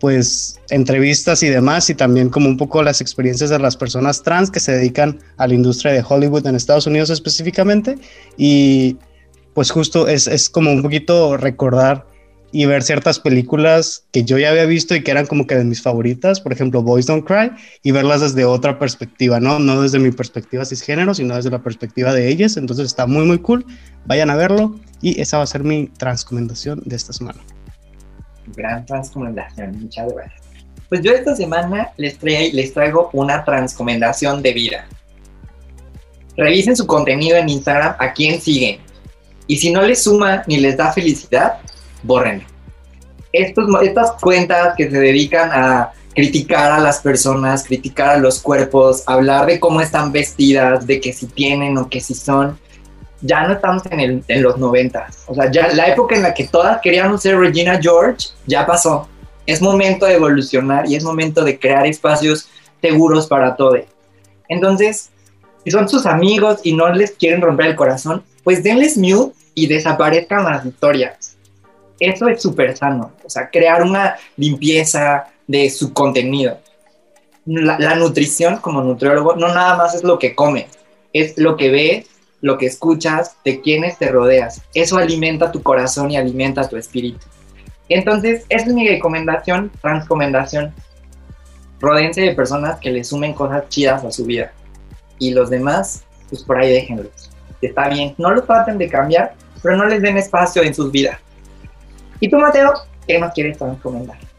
[0.00, 4.50] pues entrevistas y demás y también como un poco las experiencias de las personas trans
[4.50, 7.98] que se dedican a la industria de Hollywood en Estados Unidos específicamente
[8.38, 8.96] y
[9.52, 12.06] pues justo es, es como un poquito recordar
[12.52, 15.64] y ver ciertas películas que yo ya había visto y que eran como que de
[15.64, 19.58] mis favoritas, por ejemplo Boys Don't Cry y verlas desde otra perspectiva, ¿no?
[19.58, 23.38] No desde mi perspectiva cisgénero, sino desde la perspectiva de ellas, entonces está muy muy
[23.38, 23.64] cool,
[24.06, 27.40] vayan a verlo y esa va a ser mi transcomendación de esta semana.
[28.56, 30.42] Gran transcomendación, muchas gracias.
[30.88, 34.86] Pues yo esta semana les, trae- les traigo una transcomendación de vida.
[36.36, 38.80] Revisen su contenido en Instagram a quién siguen.
[39.46, 41.58] Y si no les suma ni les da felicidad,
[42.02, 42.44] bórrenlo.
[43.32, 49.04] Estos, estas cuentas que se dedican a criticar a las personas, criticar a los cuerpos,
[49.06, 52.58] hablar de cómo están vestidas, de que si tienen o que si son,
[53.22, 55.06] ya no estamos en, los 90.
[55.26, 59.08] O sea, ya la época en la que todas queríamos ser Regina George ya pasó.
[59.46, 62.48] Es momento de evolucionar y es momento de crear espacios
[62.80, 63.80] seguros para todos.
[64.48, 65.10] Entonces,
[65.64, 69.66] si son sus amigos y no les quieren romper el corazón, pues denles mute y
[69.66, 71.36] desaparezcan las historias.
[71.98, 73.12] Eso es súper sano.
[73.24, 76.58] O sea, crear una limpieza de su contenido.
[77.44, 80.66] La, la nutrición como nutriólogo no nada más es lo que comes,
[81.12, 82.09] es lo que ves,
[82.40, 84.62] lo que escuchas, de quienes te rodeas.
[84.74, 87.26] Eso alimenta tu corazón y alimenta tu espíritu.
[87.88, 90.72] Entonces, esa es mi recomendación, transcomendación.
[91.80, 94.52] Rodense de personas que le sumen cosas chidas a su vida.
[95.18, 97.30] Y los demás, pues por ahí déjenlos.
[97.60, 101.18] Está bien, no los traten de cambiar, pero no les den espacio en sus vidas.
[102.20, 102.72] ¿Y tú, Mateo?
[103.06, 104.29] ¿Qué nos quieres recomendar?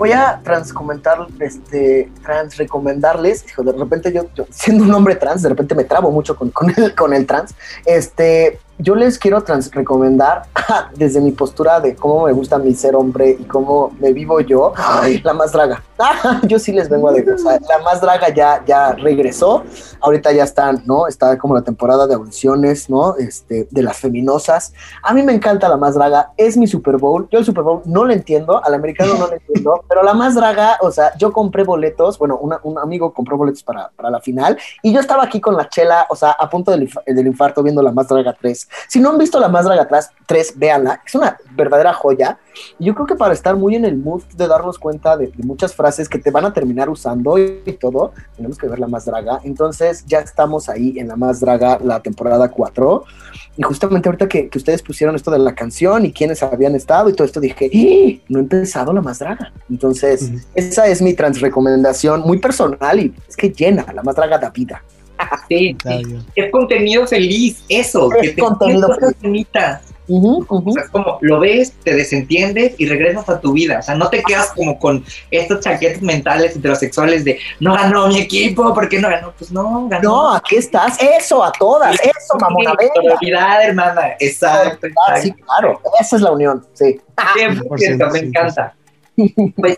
[0.00, 5.50] Voy a transcomentar, este, trans recomendarles, hijo, de repente yo, siendo un hombre trans, de
[5.50, 9.70] repente me trabo mucho con, con, el, con el trans, este, yo les quiero trans
[9.72, 10.42] recomendar
[10.96, 14.72] desde mi postura de cómo me gusta mi ser hombre y cómo me vivo yo,
[14.76, 15.82] Ay, la más draga.
[16.44, 19.64] yo sí les vengo a decir, o sea, la más draga ya, ya regresó,
[20.00, 21.06] ahorita ya están, ¿no?
[21.06, 23.16] Está como la temporada de audiciones, ¿no?
[23.16, 24.72] Este, de las feminosas.
[25.02, 27.28] A mí me encanta la más draga, es mi Super Bowl.
[27.30, 30.34] Yo el Super Bowl no lo entiendo, al americano no lo entiendo, pero la más
[30.34, 34.58] draga, o sea, yo compré boletos, bueno, un amigo compró boletos para, para, la final
[34.82, 37.82] y yo estaba aquí con la chela, o sea, a punto del, del infarto viendo
[37.82, 38.68] la más draga 3.
[38.88, 39.88] Si no han visto la más draga
[40.26, 42.38] 3, véanla, es una verdadera joya.
[42.78, 45.44] Y yo creo que para estar muy en el mood de darnos cuenta de, de
[45.44, 48.86] muchas frases que te van a terminar usando y, y, todo, tenemos que ver la
[48.86, 49.40] más draga.
[49.44, 53.04] Entonces ya estamos ahí en la más draga, la temporada 4.
[53.56, 57.10] Y justamente ahorita que, que ustedes pusieron esto de la canción y quiénes habían estado
[57.10, 58.22] y todo esto, dije, ¡Eh!
[58.28, 59.52] no he empezado la más draga.
[59.68, 60.44] Entonces, uh -huh.
[60.54, 64.50] esa es mi trans recomendación muy personal y es que llena la más draga de
[64.50, 64.82] vida.
[65.48, 66.18] Sí, sí.
[66.36, 69.82] es contenido feliz, eso, es que te contenido cosas bonitas.
[70.10, 70.70] Uh -huh, uh -huh.
[70.70, 73.78] O sea, es como lo ves, te desentiendes y regresas a tu vida.
[73.78, 78.18] O sea, no te quedas como con estos chaquetes mentales heterosexuales de no ganó mi
[78.18, 79.32] equipo, porque no ganó?
[79.38, 80.02] Pues no, ganó.
[80.02, 80.98] No, aquí estás.
[81.00, 81.96] Eso, a todas.
[81.96, 82.74] Sí, eso, mamona.
[82.94, 84.02] Solidaridad, hermana.
[84.18, 85.22] Exacto, exacto.
[85.22, 85.80] Sí, claro.
[86.00, 86.66] Esa es la unión.
[86.72, 87.00] Sí.
[87.16, 88.74] 100%, me encanta.
[89.56, 89.76] Pues,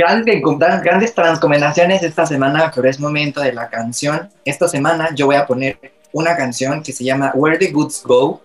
[0.00, 0.42] grandes,
[0.82, 4.30] grandes transcomendaciones esta semana, pero es momento de la canción.
[4.46, 5.78] Esta semana yo voy a poner
[6.12, 8.40] una canción que se llama Where the Goods Go.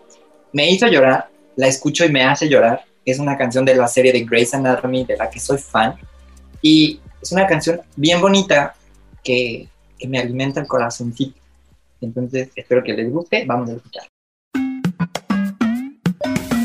[0.51, 2.83] Me hizo llorar, la escucho y me hace llorar.
[3.05, 5.95] Es una canción de la serie de Grey's Anatomy, de la que soy fan.
[6.61, 8.75] Y es una canción bien bonita
[9.23, 11.39] que, que me alimenta el corazoncito.
[12.01, 13.45] Entonces, espero que les guste.
[13.45, 14.03] Vamos a escuchar.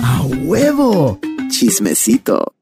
[0.03, 1.21] ¡A huevo!
[1.49, 2.55] Chismecito.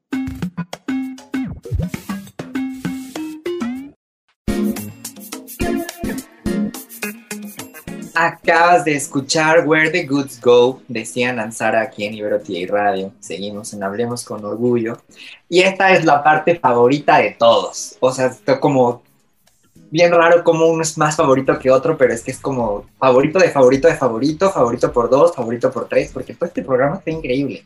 [8.20, 13.12] Acabas de escuchar Where the Goods Go, decía Nanzara aquí en Ibero y Radio.
[13.20, 15.00] Seguimos en Hablemos con Orgullo.
[15.48, 17.96] Y esta es la parte favorita de todos.
[18.00, 19.04] O sea, está como
[19.92, 23.38] bien raro como uno es más favorito que otro, pero es que es como favorito
[23.38, 27.12] de favorito de favorito, favorito por dos, favorito por tres, porque todo este programa está
[27.12, 27.64] increíble.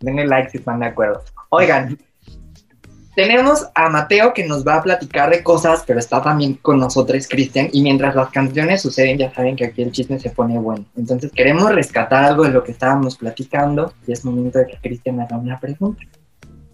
[0.00, 1.22] Denle like si están de acuerdo.
[1.50, 1.96] Oigan,
[3.14, 7.26] tenemos a Mateo que nos va a platicar de cosas, pero está también con nosotros
[7.28, 10.84] Cristian, y mientras las canciones suceden, ya saben que aquí el chisme se pone bueno.
[10.96, 15.20] Entonces queremos rescatar algo de lo que estábamos platicando, y es momento de que Cristian
[15.20, 16.02] haga una pregunta.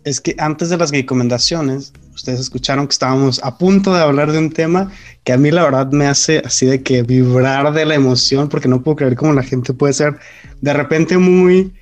[0.03, 4.39] Es que antes de las recomendaciones, ustedes escucharon que estábamos a punto de hablar de
[4.39, 4.91] un tema
[5.25, 8.69] que a mí la verdad me hace así de que vibrar de la emoción, porque
[8.69, 10.17] no puedo creer cómo la gente puede ser
[10.63, 11.75] de repente muy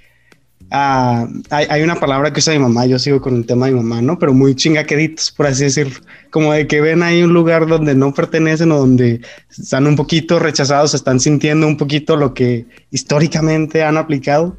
[0.71, 3.73] Uh, hay, hay, una palabra que usa mi mamá, yo sigo con el tema de
[3.73, 4.19] mi mamá, ¿no?
[4.19, 5.99] Pero muy chingaqueditos, por así decirlo.
[6.31, 10.39] Como de que ven ahí un lugar donde no pertenecen o donde están un poquito
[10.39, 14.59] rechazados, están sintiendo un poquito lo que históricamente han aplicado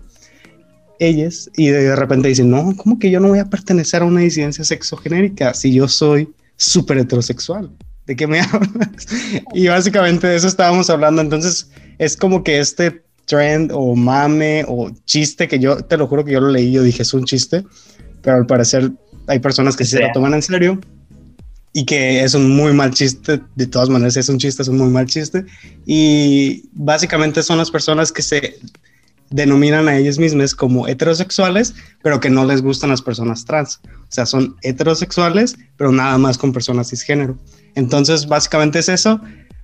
[0.98, 4.22] ellas y de repente dicen, no, ¿cómo que yo no voy a pertenecer a una
[4.22, 7.70] disidencia sexogenérica si yo soy súper heterosexual?
[8.08, 9.08] ¿De qué me hablas?
[9.54, 11.22] y básicamente de eso estábamos hablando.
[11.22, 11.70] Entonces
[12.00, 16.34] es como que este trend o mame o chiste que yo te lo juro que
[16.34, 17.64] yo lo leí, yo dije es un chiste,
[18.22, 18.92] pero al parecer
[19.28, 20.80] hay personas que sí se lo toman en serio
[21.72, 24.80] y que es un muy mal chiste, de todas maneras es un chiste, es un
[24.80, 25.46] muy mal chiste
[25.86, 28.60] y básicamente son las personas que se
[29.30, 33.80] denominan a ellas mismas como heterosexuales, pero que no les gustan las personas trans.
[33.86, 37.38] O sea, son heterosexuales, pero nada más con personas cisgénero.
[37.76, 39.22] Entonces, básicamente es eso.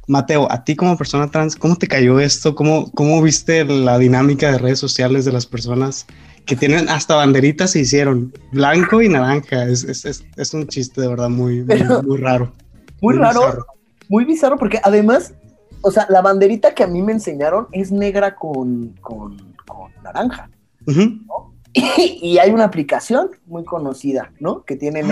[0.08, 2.56] Mateo, a ti como persona trans, ¿cómo te cayó esto?
[2.56, 6.06] ¿Cómo, cómo viste la dinámica de redes sociales de las personas
[6.46, 9.64] que tienen hasta banderitas se hicieron blanco y naranja?
[9.66, 12.54] Es, es, es, es un chiste de verdad muy, muy, muy raro.
[13.02, 13.66] Muy, muy raro, bizarro.
[14.10, 15.34] muy bizarro, porque además,
[15.82, 20.50] o sea, la banderita que a mí me enseñaron es negra con, con, con naranja.
[20.86, 21.26] Uh -huh.
[21.26, 21.56] ¿no?
[21.76, 24.64] y, y, hay una aplicación muy conocida, ¿no?
[24.64, 25.00] Que tiene.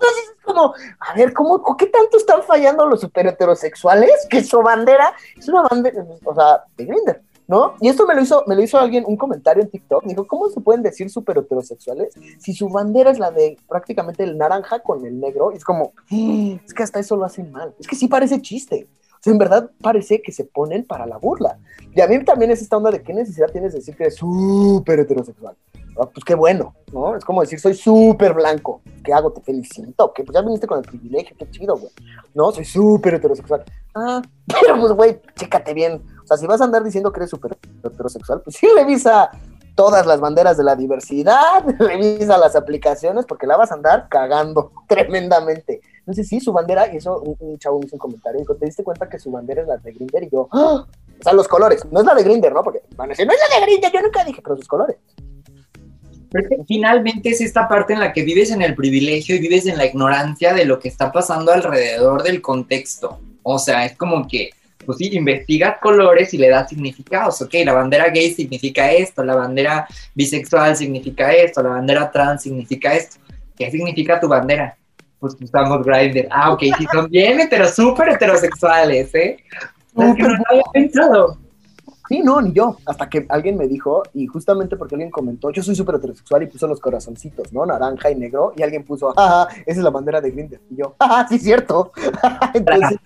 [0.00, 4.26] Entonces es como, a ver, ¿cómo, ¿qué tanto están fallando los super heterosexuales?
[4.28, 7.74] Que su bandera es una bandera, o sea, de Grindr, ¿no?
[7.80, 10.26] Y esto me lo hizo, me lo hizo alguien, un comentario en TikTok, me dijo,
[10.26, 14.80] ¿cómo se pueden decir super heterosexuales si su bandera es la de prácticamente el naranja
[14.80, 15.52] con el negro?
[15.52, 17.74] Y es como, es que hasta eso lo hacen mal.
[17.78, 18.88] Es que sí parece chiste.
[19.20, 21.58] O sea, en verdad parece que se ponen para la burla.
[21.94, 24.16] Y a mí también es esta onda de qué necesidad tienes de decir que eres
[24.16, 25.56] súper heterosexual.
[25.98, 27.16] Ah, pues qué bueno, ¿no?
[27.16, 28.82] Es como decir, soy súper blanco.
[29.04, 29.32] ¿Qué hago?
[29.32, 30.12] Te felicito.
[30.12, 31.92] Que pues ya viniste con el privilegio, qué chido, güey.
[32.34, 33.64] No, soy súper heterosexual.
[33.94, 34.22] Ah,
[34.60, 36.02] pero pues, güey, chécate bien.
[36.22, 39.30] O sea, si vas a andar diciendo que eres súper heterosexual, pues sí revisa
[39.80, 44.72] todas las banderas de la diversidad, revisa las aplicaciones, porque la vas a andar cagando
[44.88, 45.80] tremendamente.
[46.00, 48.84] Entonces, sí, su bandera, y eso un, chavo me hizo un comentario, dijo, ¿te diste
[48.84, 50.24] cuenta que su bandera es la de Grinder?
[50.24, 50.84] Y yo, ¡Ah!
[50.86, 52.62] o sea, los colores, no es la de Grinder, ¿no?
[52.62, 54.96] Porque van a decir, no es la de Grinder, yo nunca dije, pero sus colores.
[56.68, 59.86] Finalmente es esta parte en la que vives en el privilegio y vives en la
[59.86, 63.18] ignorancia de lo que está pasando alrededor del contexto.
[63.42, 64.50] O sea, es como que,
[64.86, 67.42] pues sí, investigas colores y le das significados.
[67.42, 72.94] Ok, la bandera gay significa esto, la bandera bisexual significa esto, la bandera trans significa
[72.94, 73.16] esto.
[73.56, 74.76] ¿Qué significa tu bandera?
[75.18, 76.28] Pues usamos Grindr.
[76.30, 79.36] Ah, ok, sí, son bien heteros, súper heterosexuales, ¿eh?
[79.94, 81.38] no había pensado.
[82.10, 82.76] Sí, no, ni yo.
[82.86, 86.48] Hasta que alguien me dijo, y justamente porque alguien comentó, yo soy súper heterosexual y
[86.48, 87.64] puso los corazoncitos, ¿no?
[87.64, 90.60] Naranja y negro, y alguien puso, ajá, esa es la bandera de Grindr.
[90.70, 91.92] Y yo, ajá, sí, cierto.
[92.54, 92.98] Entonces,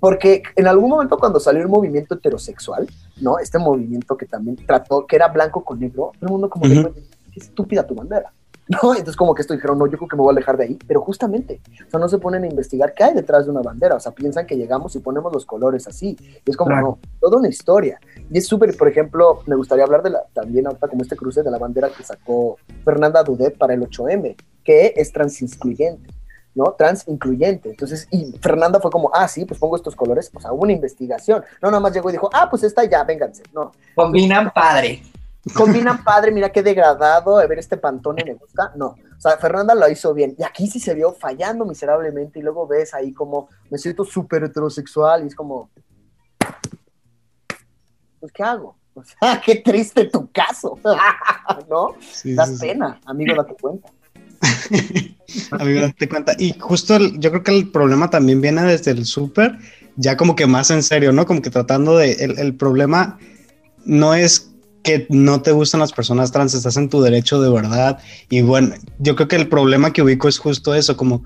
[0.00, 2.88] porque en algún momento cuando salió el movimiento heterosexual,
[3.20, 3.38] ¿no?
[3.38, 6.90] Este movimiento que también trató, que era blanco con negro, todo el mundo como, qué
[7.36, 8.32] estúpida tu bandera.
[8.82, 8.92] ¿no?
[8.92, 10.78] Entonces como que esto dijeron, no, yo creo que me voy a alejar de ahí,
[10.86, 13.96] pero justamente, o sea, no se ponen a investigar qué hay detrás de una bandera,
[13.96, 17.38] o sea, piensan que llegamos y ponemos los colores así, y es como, no, toda
[17.38, 17.98] una historia,
[18.30, 21.42] y es súper, por ejemplo, me gustaría hablar de la, también ahorita como este cruce
[21.42, 26.10] de la bandera que sacó Fernanda Dudet para el 8M, que es transincluyente.
[26.54, 26.74] ¿no?
[26.76, 27.70] Trans incluyente.
[27.70, 30.72] Entonces, y Fernanda fue como, ah, sí, pues pongo estos colores, o sea, hubo una
[30.72, 31.44] investigación.
[31.62, 33.44] No, nada más llegó y dijo, ah, pues esta ya, vénganse.
[33.54, 33.70] No.
[33.94, 35.02] Combinan padre.
[35.54, 38.72] Combinan padre, mira qué degradado, a ver este pantone me gusta.
[38.76, 40.34] No, o sea, Fernanda lo hizo bien.
[40.38, 44.44] Y aquí sí se vio fallando miserablemente y luego ves ahí como me siento súper
[44.44, 45.70] heterosexual y es como,
[48.20, 48.76] pues ¿qué hago?
[48.94, 50.78] O sea, qué triste tu caso,
[51.70, 51.94] ¿no?
[52.24, 53.88] das pena, amigo, date cuenta.
[55.52, 56.34] amigo, date cuenta.
[56.38, 59.56] Y justo yo creo que el problema también viene desde el súper,
[59.96, 61.26] ya como que más en serio, ¿no?
[61.26, 63.18] Como que tratando de, el, el problema
[63.84, 64.52] no es
[64.88, 67.98] que no te gustan las personas trans, estás en tu derecho de verdad.
[68.30, 71.24] Y bueno, yo creo que el problema que ubico es justo eso, como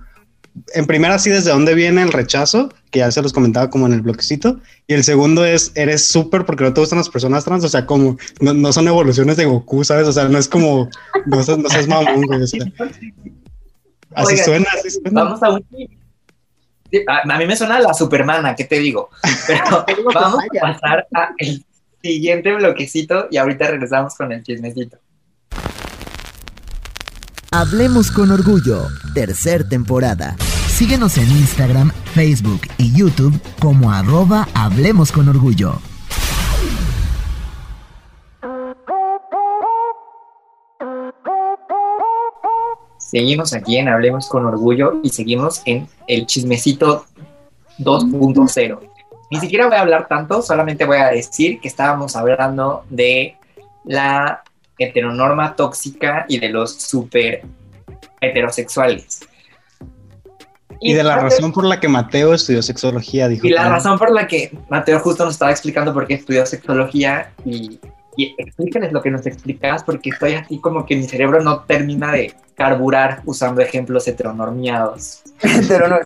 [0.74, 3.92] en primera sí desde dónde viene el rechazo, que ya se los comentaba como en
[3.92, 7.62] el bloquecito, y el segundo es, eres súper porque no te gustan las personas trans,
[7.62, 10.08] o sea, como, no, son evoluciones de Goku, ¿sabes?
[10.08, 10.88] O sea, no es como,
[11.26, 12.74] no, seas, no seas mamón, güey, así suena,
[14.74, 15.24] así suena.
[15.24, 15.64] Vamos a un...
[17.06, 19.08] A mí me suena la supermana, ¿qué te digo?
[19.46, 21.64] Pero vamos a pasar a el
[22.02, 24.98] siguiente bloquecito y ahorita regresamos con el chismecito.
[27.50, 30.36] Hablemos con orgullo, tercer temporada.
[30.68, 35.78] Síguenos en Instagram, Facebook y YouTube como arroba Hablemos con orgullo.
[43.12, 47.04] Seguimos aquí en Hablemos con Orgullo y seguimos en el chismecito
[47.78, 48.91] 2.0.
[49.32, 53.34] Ni siquiera voy a hablar tanto, solamente voy a decir que estábamos hablando de
[53.86, 54.42] la
[54.76, 57.40] heteronorma tóxica y de los super
[58.20, 59.20] heterosexuales.
[60.80, 63.46] Y, de la razón por la que Mateo estudió sexología, dijo.
[63.46, 67.32] Y la razón por la que Mateo justo nos estaba explicando por qué estudió sexología
[67.46, 67.80] y,
[68.16, 72.12] y explíquenles lo que nos explicabas porque estoy así como que mi cerebro no termina
[72.12, 75.22] de carburar usando ejemplos heteronormiados.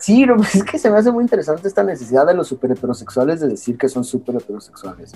[0.01, 3.41] sí, pues es que se me hace muy interesante esta necesidad de los super heterosexuales
[3.41, 5.13] de decir que son super heterosexuales.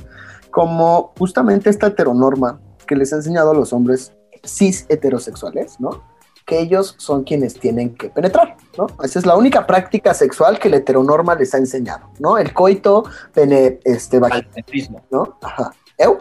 [0.51, 4.13] Como justamente esta heteronorma que les ha enseñado a los hombres
[4.45, 6.03] cis heterosexuales, ¿no?
[6.45, 8.89] Que ellos son quienes tienen que penetrar, ¿no?
[9.05, 12.39] Esa es la única práctica sexual que la heteronorma les ha enseñado, ¿no?
[12.39, 14.21] El coito, pene, este,
[15.11, 15.39] ¿no?
[15.43, 15.73] Ajá.
[16.01, 16.17] ¿Eu?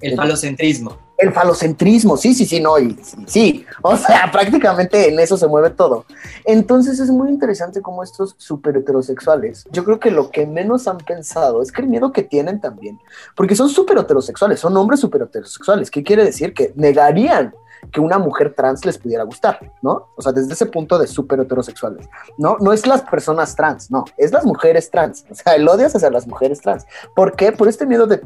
[0.00, 0.96] El falocentrismo.
[1.18, 5.68] El falocentrismo, sí, sí, sí, no, y sí, o sea, prácticamente en eso se mueve
[5.68, 6.06] todo.
[6.46, 10.96] Entonces es muy interesante cómo estos super heterosexuales, yo creo que lo que menos han
[10.96, 12.98] pensado es que el miedo que tienen también,
[13.36, 16.54] porque son super heterosexuales, son hombres super heterosexuales, ¿qué quiere decir?
[16.54, 17.52] Que negarían
[17.92, 20.08] que una mujer trans les pudiera gustar, ¿no?
[20.16, 22.08] O sea, desde ese punto de súper heterosexuales,
[22.38, 22.56] ¿no?
[22.60, 25.96] No es las personas trans, no, es las mujeres trans, o sea, el odio es
[25.96, 26.86] hacia las mujeres trans.
[27.14, 27.52] ¿Por qué?
[27.52, 28.20] Por este miedo de,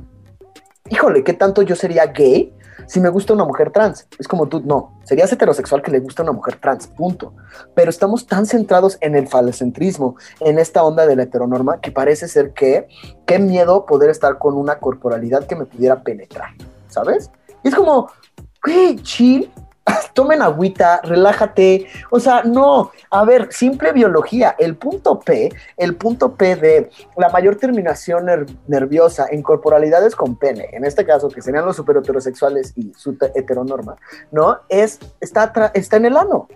[0.91, 2.55] híjole, ¿qué tanto yo sería gay
[2.87, 4.07] si me gusta una mujer trans.
[4.19, 7.35] Es como tú, no, serías heterosexual que le gusta una mujer trans, punto.
[7.75, 12.29] Pero estamos tan centrados en el falocentrismo, en esta onda de la heteronorma, que parece
[12.29, 12.89] ser que,
[13.27, 16.51] qué miedo poder estar con una corporalidad que me pudiera penetrar,
[16.89, 17.31] ¿sabes?
[17.63, 18.11] Y es como,
[18.65, 19.51] güey, chill.
[20.13, 21.87] Tomen agüita, relájate.
[22.11, 24.55] O sea, no, a ver, simple biología.
[24.59, 28.27] El punto P, el punto P de la mayor terminación
[28.67, 33.97] nerviosa en corporalidades con pene, en este caso que serían los superheterosexuales y su heteronorma,
[34.31, 34.59] ¿no?
[34.69, 36.49] Es, está, está en el ano.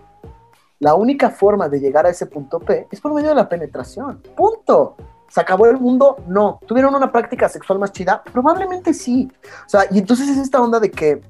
[0.81, 4.23] La única forma de llegar a ese punto P es por medio de la penetración.
[4.37, 4.97] Punto.
[5.29, 6.17] ¿Se acabó el mundo?
[6.27, 6.61] No.
[6.67, 8.23] ¿Tuvieron una práctica sexual más chida?
[8.33, 9.31] Probablemente sí.
[9.67, 11.21] O sea, y entonces es esta onda de que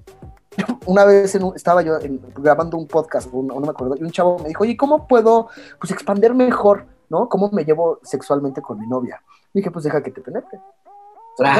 [0.86, 1.98] una vez estaba yo
[2.36, 5.48] grabando un podcast, no, me acuerdo, y un chavo me dijo, oye, ¿cómo puedo
[5.78, 7.28] pues expander mejor, ¿no?
[7.28, 9.22] ¿Cómo me llevo sexualmente con mi novia?
[9.52, 10.60] Y dije, pues deja que te penetre.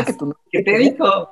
[0.05, 0.17] que
[0.51, 1.31] ¿Qué te dijo?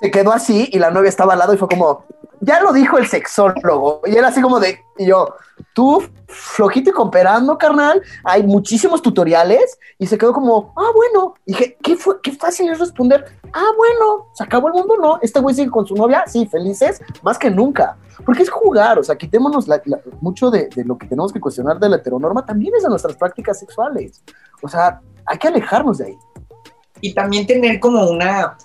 [0.00, 2.04] Se quedó así y la novia estaba al lado y fue como,
[2.40, 4.00] ya lo dijo el sexólogo.
[4.06, 5.34] Y era así como de, y yo,
[5.74, 8.00] tú flojito y cooperando, carnal.
[8.24, 9.78] Hay muchísimos tutoriales.
[9.98, 11.34] Y se quedó como, ah, bueno.
[11.46, 13.24] Y dije, ¿qué, fue, qué fácil es responder.
[13.52, 15.18] Ah, bueno, se acabó el mundo, ¿no?
[15.22, 17.96] Este güey sigue con su novia, sí, felices, más que nunca.
[18.24, 19.66] Porque es jugar, o sea, quitémonos
[20.20, 23.16] mucho de, de lo que tenemos que cuestionar de la heteronorma, también es de nuestras
[23.16, 24.22] prácticas sexuales.
[24.62, 26.18] O sea, hay que alejarnos de ahí.
[27.00, 28.56] Y también tener como una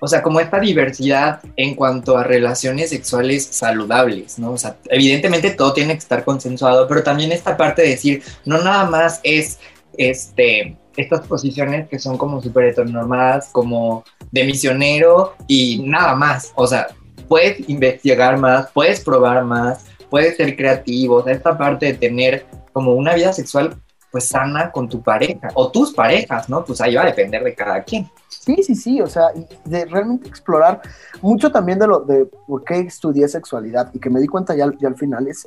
[0.00, 4.52] o sea, como esta diversidad en cuanto a relaciones sexuales saludables, ¿no?
[4.52, 8.58] O sea, evidentemente todo tiene que estar consensuado, pero también esta parte de decir, no
[8.58, 9.58] nada más es,
[9.98, 16.66] este, estas posiciones que son como súper heteronormadas, como de misionero y nada más, o
[16.66, 16.88] sea,
[17.28, 22.46] puedes investigar más, puedes probar más, puedes ser creativo, o sea, esta parte de tener
[22.72, 23.76] como una vida sexual
[24.10, 26.64] pues sana con tu pareja o tus parejas, ¿no?
[26.64, 28.10] Pues ahí va a depender de cada quien.
[28.28, 29.32] Sí, sí, sí, o sea,
[29.64, 30.80] de realmente explorar
[31.20, 34.64] mucho también de lo de por qué estudié sexualidad y que me di cuenta ya,
[34.64, 35.46] al final es,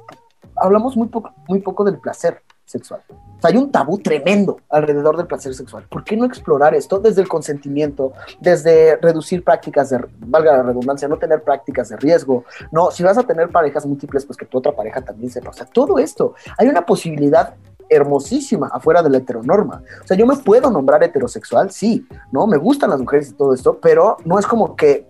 [0.56, 3.02] hablamos muy poco, muy poco del placer sexual.
[3.10, 5.86] O sea, hay un tabú tremendo alrededor del placer sexual.
[5.90, 11.08] ¿Por qué no explorar esto desde el consentimiento, desde reducir prácticas de, valga la redundancia,
[11.08, 12.46] no tener prácticas de riesgo?
[12.72, 15.50] No, si vas a tener parejas múltiples, pues que tu otra pareja también sepa.
[15.50, 17.56] O sea, todo esto, hay una posibilidad
[17.94, 19.84] hermosísima afuera de la heteronorma.
[20.04, 22.48] O sea, yo me puedo nombrar heterosexual, sí, ¿no?
[22.48, 25.08] Me gustan las mujeres y todo esto, pero no es como que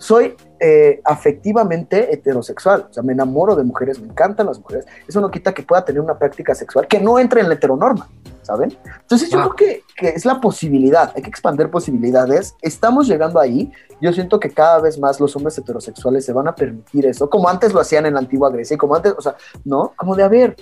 [0.00, 2.86] soy eh, afectivamente heterosexual.
[2.90, 4.86] O sea, me enamoro de mujeres, me encantan las mujeres.
[5.06, 8.08] Eso no quita que pueda tener una práctica sexual que no entre en la heteronorma,
[8.42, 8.76] ¿saben?
[9.00, 12.56] Entonces yo creo que, que, es la posibilidad, hay que expandir posibilidades.
[12.62, 13.70] Estamos llegando ahí.
[14.00, 17.48] Yo siento que cada vez más los hombres heterosexuales se van a permitir eso, como
[17.50, 19.92] antes lo hacían en la antigua Grecia y como antes, o sea, ¿no?
[19.96, 20.56] Como de, a ver,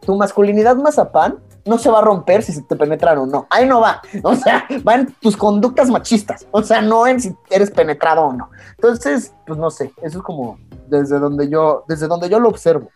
[0.00, 3.46] tu masculinidad mazapán no se va a romper si se te penetran o no.
[3.50, 4.00] Ahí no va.
[4.22, 6.46] O sea, va en tus conductas machistas.
[6.50, 8.50] O sea, no en si eres penetrado o no.
[8.76, 9.92] Entonces, pues no sé.
[10.02, 12.90] Eso es como desde donde yo, desde donde yo lo observo.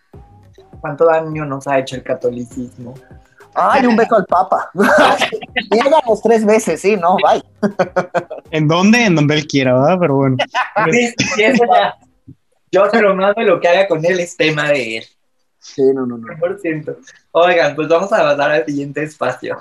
[0.80, 2.94] ¿Cuánto daño nos ha hecho el catolicismo?
[3.54, 4.70] Ay, un beso al Papa.
[6.08, 7.42] los tres veces, sí, no, bye.
[8.50, 9.06] ¿En dónde?
[9.06, 9.96] En donde él quiera, ¿verdad?
[10.00, 10.36] Pero bueno.
[10.90, 11.94] Sí, eso ya.
[12.72, 15.04] Yo se lo mando lo que haga con él es tema de él.
[15.64, 16.26] Sí, no, no, no.
[17.32, 19.56] Oigan, pues vamos a pasar al siguiente espacio.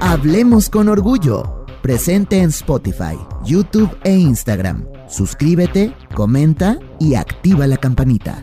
[0.00, 1.66] Hablemos con orgullo.
[1.82, 4.86] Presente en Spotify, YouTube e Instagram.
[5.08, 8.40] Suscríbete, comenta y activa la campanita.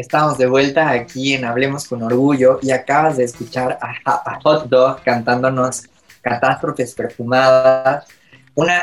[0.00, 5.02] Estamos de vuelta aquí en Hablemos con Orgullo y acabas de escuchar a, Hot Dog
[5.02, 5.82] cantándonos
[6.22, 8.06] Catástrofes Perfumadas,
[8.54, 8.82] una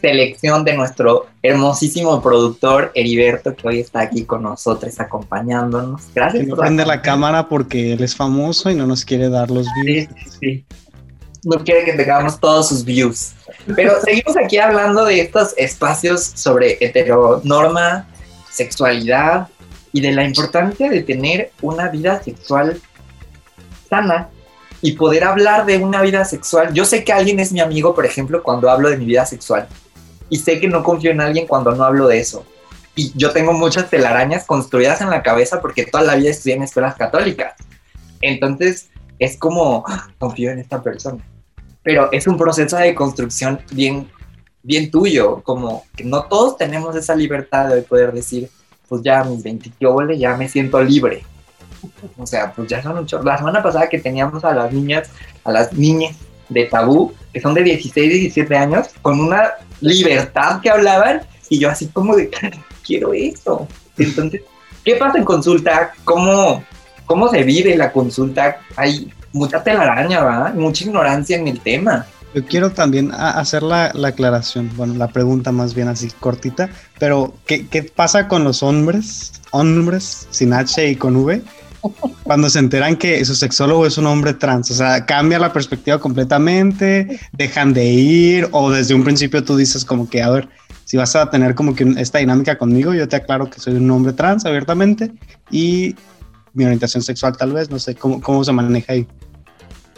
[0.00, 6.02] selección de nuestro hermosísimo productor Heriberto que hoy está aquí con nosotros acompañándonos.
[6.14, 6.46] Gracias.
[6.46, 10.08] No prende la cámara porque él es famoso y no nos quiere dar los views.
[10.14, 10.66] Sí, sí.
[11.42, 13.32] No quiere que tengamos todos sus views.
[13.74, 18.06] Pero seguimos aquí hablando de estos espacios sobre heteronorma,
[18.48, 19.48] sexualidad,
[19.92, 22.80] y de la importancia de tener una vida sexual
[23.88, 24.30] sana
[24.80, 26.72] y poder hablar de una vida sexual.
[26.72, 29.68] Yo sé que alguien es mi amigo, por ejemplo, cuando hablo de mi vida sexual
[30.28, 32.44] y sé que no confío en alguien cuando no hablo de eso.
[32.94, 36.62] Y yo tengo muchas telarañas construidas en la cabeza porque toda la vida estudié en
[36.62, 37.54] escuelas católicas.
[38.20, 41.22] Entonces es como, ah, confío en esta persona.
[41.82, 44.10] Pero es un proceso de construcción bien,
[44.62, 48.48] bien tuyo, como que no todos tenemos esa libertad de poder decir,
[48.92, 49.72] pues ya mis 20
[50.18, 51.24] ya me siento libre.
[52.18, 55.08] O sea, pues ya son un La semana pasada que teníamos a las niñas,
[55.44, 56.14] a las niñas
[56.50, 61.70] de tabú, que son de 16, 17 años, con una libertad que hablaban, y yo
[61.70, 62.30] así como de,
[62.86, 63.66] quiero eso.
[63.96, 64.42] Entonces,
[64.84, 65.94] ¿qué pasa en consulta?
[66.04, 66.62] ¿Cómo,
[67.06, 68.58] cómo se vive la consulta?
[68.76, 70.52] Hay mucha telaraña, ¿verdad?
[70.52, 72.04] Mucha ignorancia en el tema.
[72.34, 77.92] Yo quiero también hacer la, aclaración, bueno, la pregunta más bien así cortita, pero ¿qué,
[77.94, 81.42] pasa con los hombres, hombres sin H y con V,
[82.22, 84.70] cuando se enteran que su sexólogo es un hombre trans.
[84.70, 89.84] O sea, cambia la perspectiva completamente, dejan de ir o desde un principio tú dices
[89.84, 90.48] como que, a ver,
[90.84, 93.90] si vas a tener como que esta dinámica conmigo, yo te aclaro que soy un
[93.90, 95.12] hombre trans abiertamente
[95.50, 95.96] y
[96.54, 99.06] mi orientación sexual tal vez, no sé cómo, cómo se maneja ahí.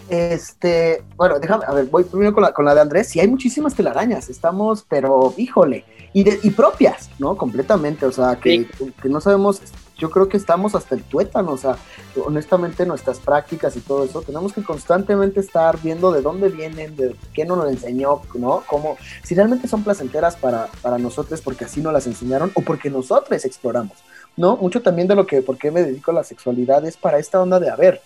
[0.09, 3.09] Este, bueno, déjame, a ver, voy primero con la, con la de Andrés.
[3.09, 7.37] Sí, hay muchísimas telarañas, estamos, pero híjole, y, de, y propias, ¿no?
[7.37, 8.69] Completamente, o sea, que,
[9.03, 9.63] que, no sabemos,
[9.99, 11.77] yo creo que estamos hasta el tuétano, o sea,
[12.25, 17.17] honestamente nuestras prácticas y todo eso, tenemos que constantemente estar viendo de dónde vienen, de
[17.33, 18.63] qué nos lo enseñó, ¿no?
[18.67, 22.91] Cómo, si realmente son placenteras para, para nosotros porque así nos las enseñaron o porque
[22.91, 23.97] nosotros exploramos,
[24.37, 24.57] ¿no?
[24.57, 27.41] Mucho también de lo que, por qué me dedico a la sexualidad es para esta
[27.41, 28.03] onda de, a ver,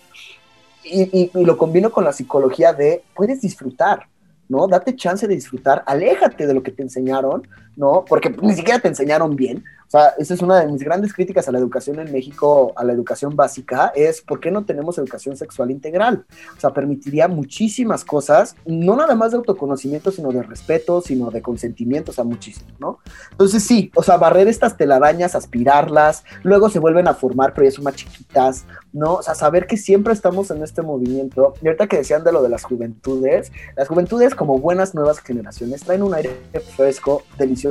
[0.83, 4.07] y, lo combino con la psicología de puedes disfrutar,
[4.47, 4.67] ¿no?
[4.67, 7.47] Date chance de disfrutar, aléjate de lo que te enseñaron,
[7.79, 8.03] ¿no?
[8.05, 11.47] Porque ni siquiera te enseñaron bien, o sea, esa es una de mis grandes críticas
[11.47, 15.35] a la educación en México, a la educación básica, es por qué no tenemos educación
[15.35, 16.27] sexual integral.
[16.55, 21.41] O sea, permitiría muchísimas cosas, no nada más de autoconocimiento, sino de respeto, sino de
[21.41, 22.99] consentimiento, o sea, muchísimo, ¿no?
[23.31, 27.71] Entonces sí, o sea, barrer estas telarañas, aspirarlas, luego se vuelven a formar, pero ya
[27.71, 29.15] son más chiquitas, ¿no?
[29.15, 31.55] O sea, saber que siempre estamos en este movimiento.
[31.63, 35.81] Y ahorita que decían de lo de las juventudes, las juventudes como buenas nuevas generaciones
[35.81, 36.29] traen un aire
[36.75, 37.68] fresco, delicioso,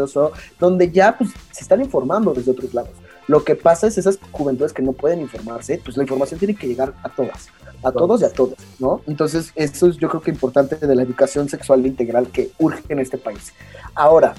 [0.58, 2.92] donde ya pues se están informando desde otros lados.
[3.26, 6.66] Lo que pasa es esas juventudes que no pueden informarse, pues la información tiene que
[6.66, 7.48] llegar a todas,
[7.82, 9.02] a todos y a todos, ¿no?
[9.06, 13.00] Entonces, eso es yo creo que importante de la educación sexual integral que urge en
[13.00, 13.52] este país.
[13.94, 14.34] Ahora,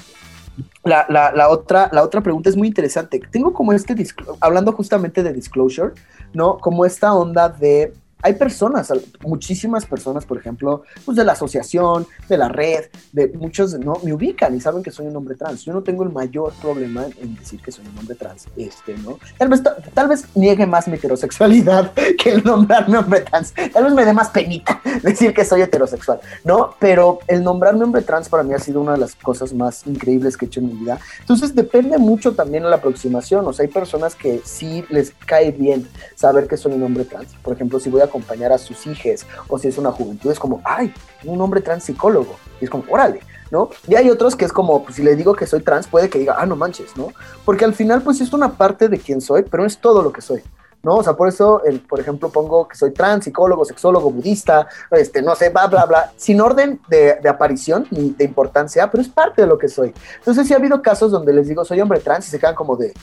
[0.83, 3.21] la, la, la, otra, la otra pregunta es muy interesante.
[3.31, 3.95] Tengo como este,
[4.39, 5.93] hablando justamente de disclosure,
[6.33, 6.57] ¿no?
[6.57, 8.91] Como esta onda de hay personas,
[9.21, 13.93] muchísimas personas, por ejemplo, pues de la asociación, de la red, de muchos, ¿no?
[14.03, 15.63] Me ubican y saben que soy un hombre trans.
[15.63, 19.19] Yo no tengo el mayor problema en decir que soy un hombre trans, este, ¿no?
[19.37, 19.63] Tal vez,
[19.93, 23.53] tal vez niegue más mi heterosexualidad que el nombrarme hombre trans.
[23.53, 26.75] Tal vez me dé más penita decir que soy heterosexual, ¿no?
[26.79, 30.35] Pero el nombrarme hombre trans para mí ha sido una de las cosas más increíbles
[30.35, 30.99] que he hecho en mi vida.
[31.21, 33.47] Entonces depende mucho también de la aproximación.
[33.47, 37.33] O sea, hay personas que sí les cae bien saber que soy un hombre trans.
[37.41, 40.39] Por ejemplo, si voy a acompañar a sus hijos, o si es una juventud, es
[40.39, 40.93] como, ay,
[41.23, 42.35] un hombre trans psicólogo.
[42.59, 43.69] Y es como, órale, ¿no?
[43.87, 46.19] Y hay otros que es como, pues si le digo que soy trans, puede que
[46.19, 47.09] diga, ah, no manches, ¿no?
[47.45, 50.11] Porque al final, pues es una parte de quién soy, pero no es todo lo
[50.11, 50.43] que soy.
[50.83, 50.95] ¿no?
[50.95, 55.21] O sea, por eso, el, por ejemplo, pongo que soy trans, psicólogo, sexólogo, budista, este,
[55.21, 59.41] no sé, bla, bla, bla, sin orden de, aparición ni de importancia, pero es parte
[59.41, 59.93] de lo que soy.
[60.17, 62.75] Entonces, sí ha habido casos donde les digo, soy hombre trans y se quedan como
[62.75, 62.93] de,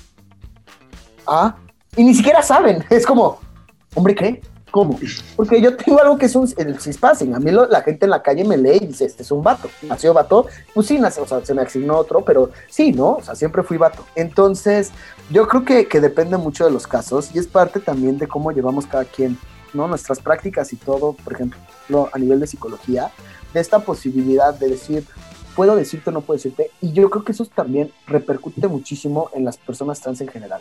[1.26, 1.56] ah,
[1.96, 3.38] y ni siquiera saben, es como,
[3.94, 4.40] hombre, ¿qué?
[4.76, 5.00] ¿Cómo?
[5.36, 7.34] Porque yo tengo algo que es un, el cispassing.
[7.34, 9.70] A mí la gente en la calle me lee y dice, este es un vato.
[9.80, 10.48] Nació vato.
[10.74, 13.12] Pues sí, nació, o sea, se me asignó otro, pero sí, ¿no?
[13.12, 14.04] O sea, siempre fui vato.
[14.14, 14.90] Entonces,
[15.30, 18.52] yo creo que, que depende mucho de los casos y es parte también de cómo
[18.52, 19.38] llevamos cada quien,
[19.72, 19.88] ¿no?
[19.88, 21.58] Nuestras prácticas y todo, por ejemplo,
[22.12, 23.10] a nivel de psicología,
[23.54, 25.06] de esta posibilidad de decir,
[25.54, 26.70] puedo decirte o no puedo decirte.
[26.82, 30.60] Y yo creo que eso también repercute muchísimo en las personas trans en general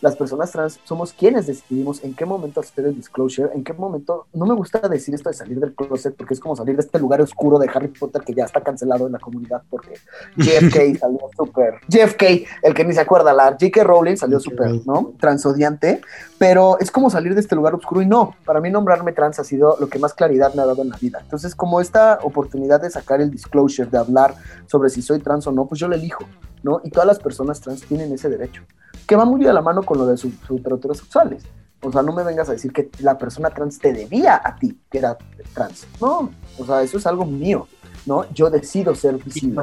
[0.00, 4.26] las personas trans somos quienes decidimos en qué momento hacer el disclosure, en qué momento,
[4.32, 6.98] no me gusta decir esto de salir del closet porque es como salir de este
[6.98, 9.94] lugar oscuro de Harry Potter que ya está cancelado en la comunidad porque
[10.36, 12.22] JFK salió súper, JFK,
[12.62, 13.84] el que ni se acuerda, la J.K.
[13.84, 15.14] Rowling salió súper, ¿no?
[15.18, 16.00] Transodiante,
[16.38, 19.44] pero es como salir de este lugar oscuro y no, para mí nombrarme trans ha
[19.44, 21.20] sido lo que más claridad me ha dado en la vida.
[21.22, 24.34] Entonces, como esta oportunidad de sacar el disclosure, de hablar
[24.66, 26.24] sobre si soy trans o no, pues yo lo elijo,
[26.62, 26.80] ¿no?
[26.84, 28.62] Y todas las personas trans tienen ese derecho
[29.06, 31.44] que va muy de la mano con lo de sus heterosexuales.
[31.82, 34.76] O sea, no me vengas a decir que la persona trans te debía a ti
[34.90, 35.16] que era
[35.54, 35.86] trans.
[36.00, 37.68] No, o sea, eso es algo mío,
[38.06, 38.24] ¿no?
[38.32, 39.62] Yo decido ser visible,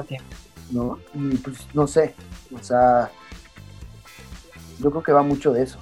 [0.71, 0.99] ¿no?
[1.13, 2.13] Y pues no sé,
[2.55, 3.09] o sea,
[4.79, 5.79] yo creo que va mucho de eso.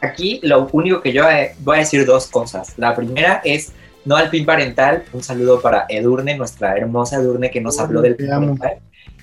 [0.00, 1.24] Aquí lo único que yo
[1.60, 2.74] voy a decir dos cosas.
[2.78, 3.72] La primera es
[4.04, 5.04] no al pin parental.
[5.12, 8.78] Un saludo para Edurne, nuestra hermosa Edurne que nos habló del pin parental.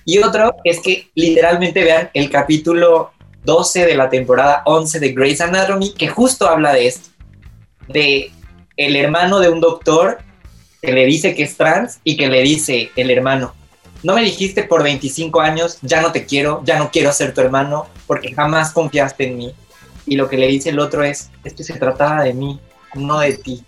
[0.08, 3.12] Y otro es que literalmente vean el capítulo
[3.44, 7.10] 12 de la temporada 11 de Grey's Anatomy, que justo habla de esto,
[7.90, 8.32] de
[8.78, 10.20] el hermano de un doctor
[10.82, 13.54] que le dice que es trans y que le dice el hermano,
[14.02, 17.42] no me dijiste por 25 años, ya no te quiero, ya no quiero ser tu
[17.42, 19.54] hermano, porque jamás confiaste en mí.
[20.06, 22.62] Y lo que le dice el otro es, esto se trataba de mí,
[22.96, 23.62] no de ti.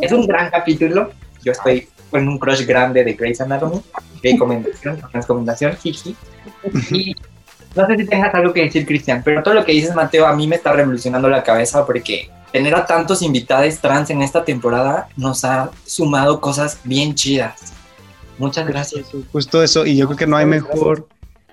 [0.00, 1.12] Es un gran capítulo,
[1.42, 3.80] yo estoy en un crush grande de Grey's Anatomy,
[4.22, 6.16] recomendación, recomendación, jiji.
[6.90, 7.14] Y
[7.74, 10.34] no sé si tengas algo que decir, Cristian, pero todo lo que dices, Mateo, a
[10.34, 15.08] mí me está revolucionando la cabeza porque tener a tantos invitados trans en esta temporada
[15.16, 17.72] nos ha sumado cosas bien chidas.
[18.38, 19.06] Muchas gracias.
[19.32, 21.08] Justo eso, y yo creo que no hay mejor,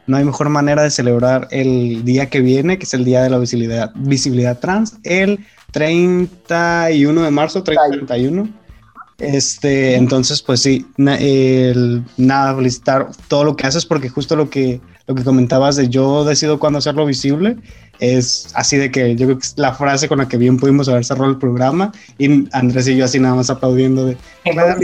[0.05, 3.29] no hay mejor manera de celebrar el día que viene, que es el día de
[3.29, 8.47] la visibilidad, visibilidad trans, el 31 de marzo, 31.
[9.21, 15.13] Este, entonces, pues sí, nada, felicitar todo lo que haces, porque justo lo que, lo
[15.13, 17.57] que comentabas de yo decido cuándo hacerlo visible,
[17.99, 20.89] es así de que yo creo que es la frase con la que bien pudimos
[20.89, 24.79] haber cerrado el programa, y Andrés y yo así nada más aplaudiendo de, claro,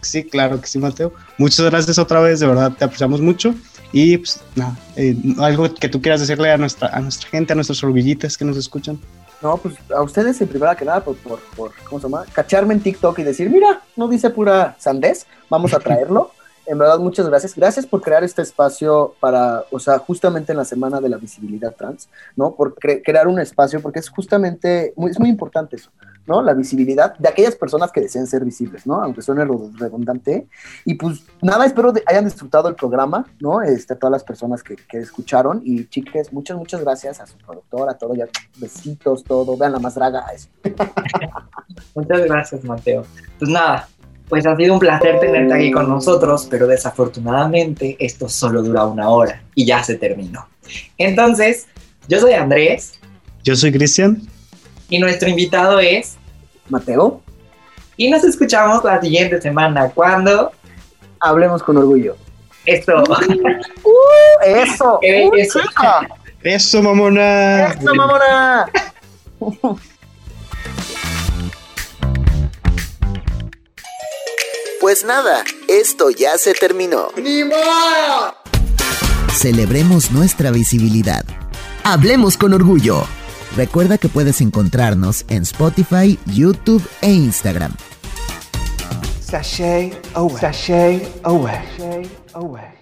[0.00, 1.12] sí, claro que sí, Mateo.
[1.38, 3.54] Muchas gracias otra vez, de verdad, te apreciamos mucho.
[3.94, 7.54] Y pues nada, eh, algo que tú quieras decirle a nuestra, a nuestra gente, a
[7.54, 8.98] nuestros orgullitas que nos escuchan.
[9.40, 12.24] No, pues a ustedes en primera que nada, por, por, por, ¿cómo se llama?
[12.32, 16.32] Cacharme en TikTok y decir, mira, no dice pura sandés, vamos a traerlo.
[16.66, 17.54] en verdad, muchas gracias.
[17.54, 21.72] Gracias por crear este espacio para, o sea, justamente en la semana de la visibilidad
[21.72, 22.56] trans, ¿no?
[22.56, 25.90] Por crear un espacio, porque es justamente, muy, es muy importante eso,
[26.26, 26.42] ¿no?
[26.42, 29.02] La visibilidad de aquellas personas que desean ser visibles, ¿no?
[29.02, 30.46] Aunque suene redundante.
[30.84, 33.62] Y pues nada, espero hayan disfrutado el programa, ¿no?
[33.62, 35.62] Este, a todas las personas que, que escucharon.
[35.64, 38.26] Y chiques, muchas, muchas gracias a su productor, a todo, ya,
[38.58, 39.56] besitos, todo.
[39.56, 40.26] Vean la más draga.
[40.34, 40.48] Eso.
[41.94, 43.04] muchas gracias, Mateo.
[43.38, 43.88] Pues nada,
[44.28, 49.08] pues ha sido un placer tenerte aquí con nosotros, pero desafortunadamente esto solo dura una
[49.08, 50.48] hora y ya se terminó.
[50.96, 51.66] Entonces,
[52.08, 52.94] yo soy Andrés.
[53.42, 54.22] Yo soy Cristian.
[54.94, 56.14] Y nuestro invitado es
[56.68, 57.20] Mateo.
[57.96, 60.52] Y nos escuchamos la siguiente semana cuando
[61.18, 62.16] hablemos con orgullo.
[62.64, 63.02] Esto.
[63.84, 65.00] Uh, eso.
[65.02, 65.60] eso.
[66.44, 67.72] Eso, mamona.
[67.72, 68.66] Eso, mamona.
[74.80, 77.08] Pues nada, esto ya se terminó.
[77.16, 78.34] ¡Ni más!
[79.32, 81.24] Celebremos nuestra visibilidad.
[81.84, 83.06] Hablemos con orgullo.
[83.56, 87.72] Recuerda que puedes encontrarnos en Spotify, YouTube e Instagram.
[89.20, 90.40] Sashay away.
[90.40, 91.54] Sashay away.
[91.76, 92.73] Sashay away.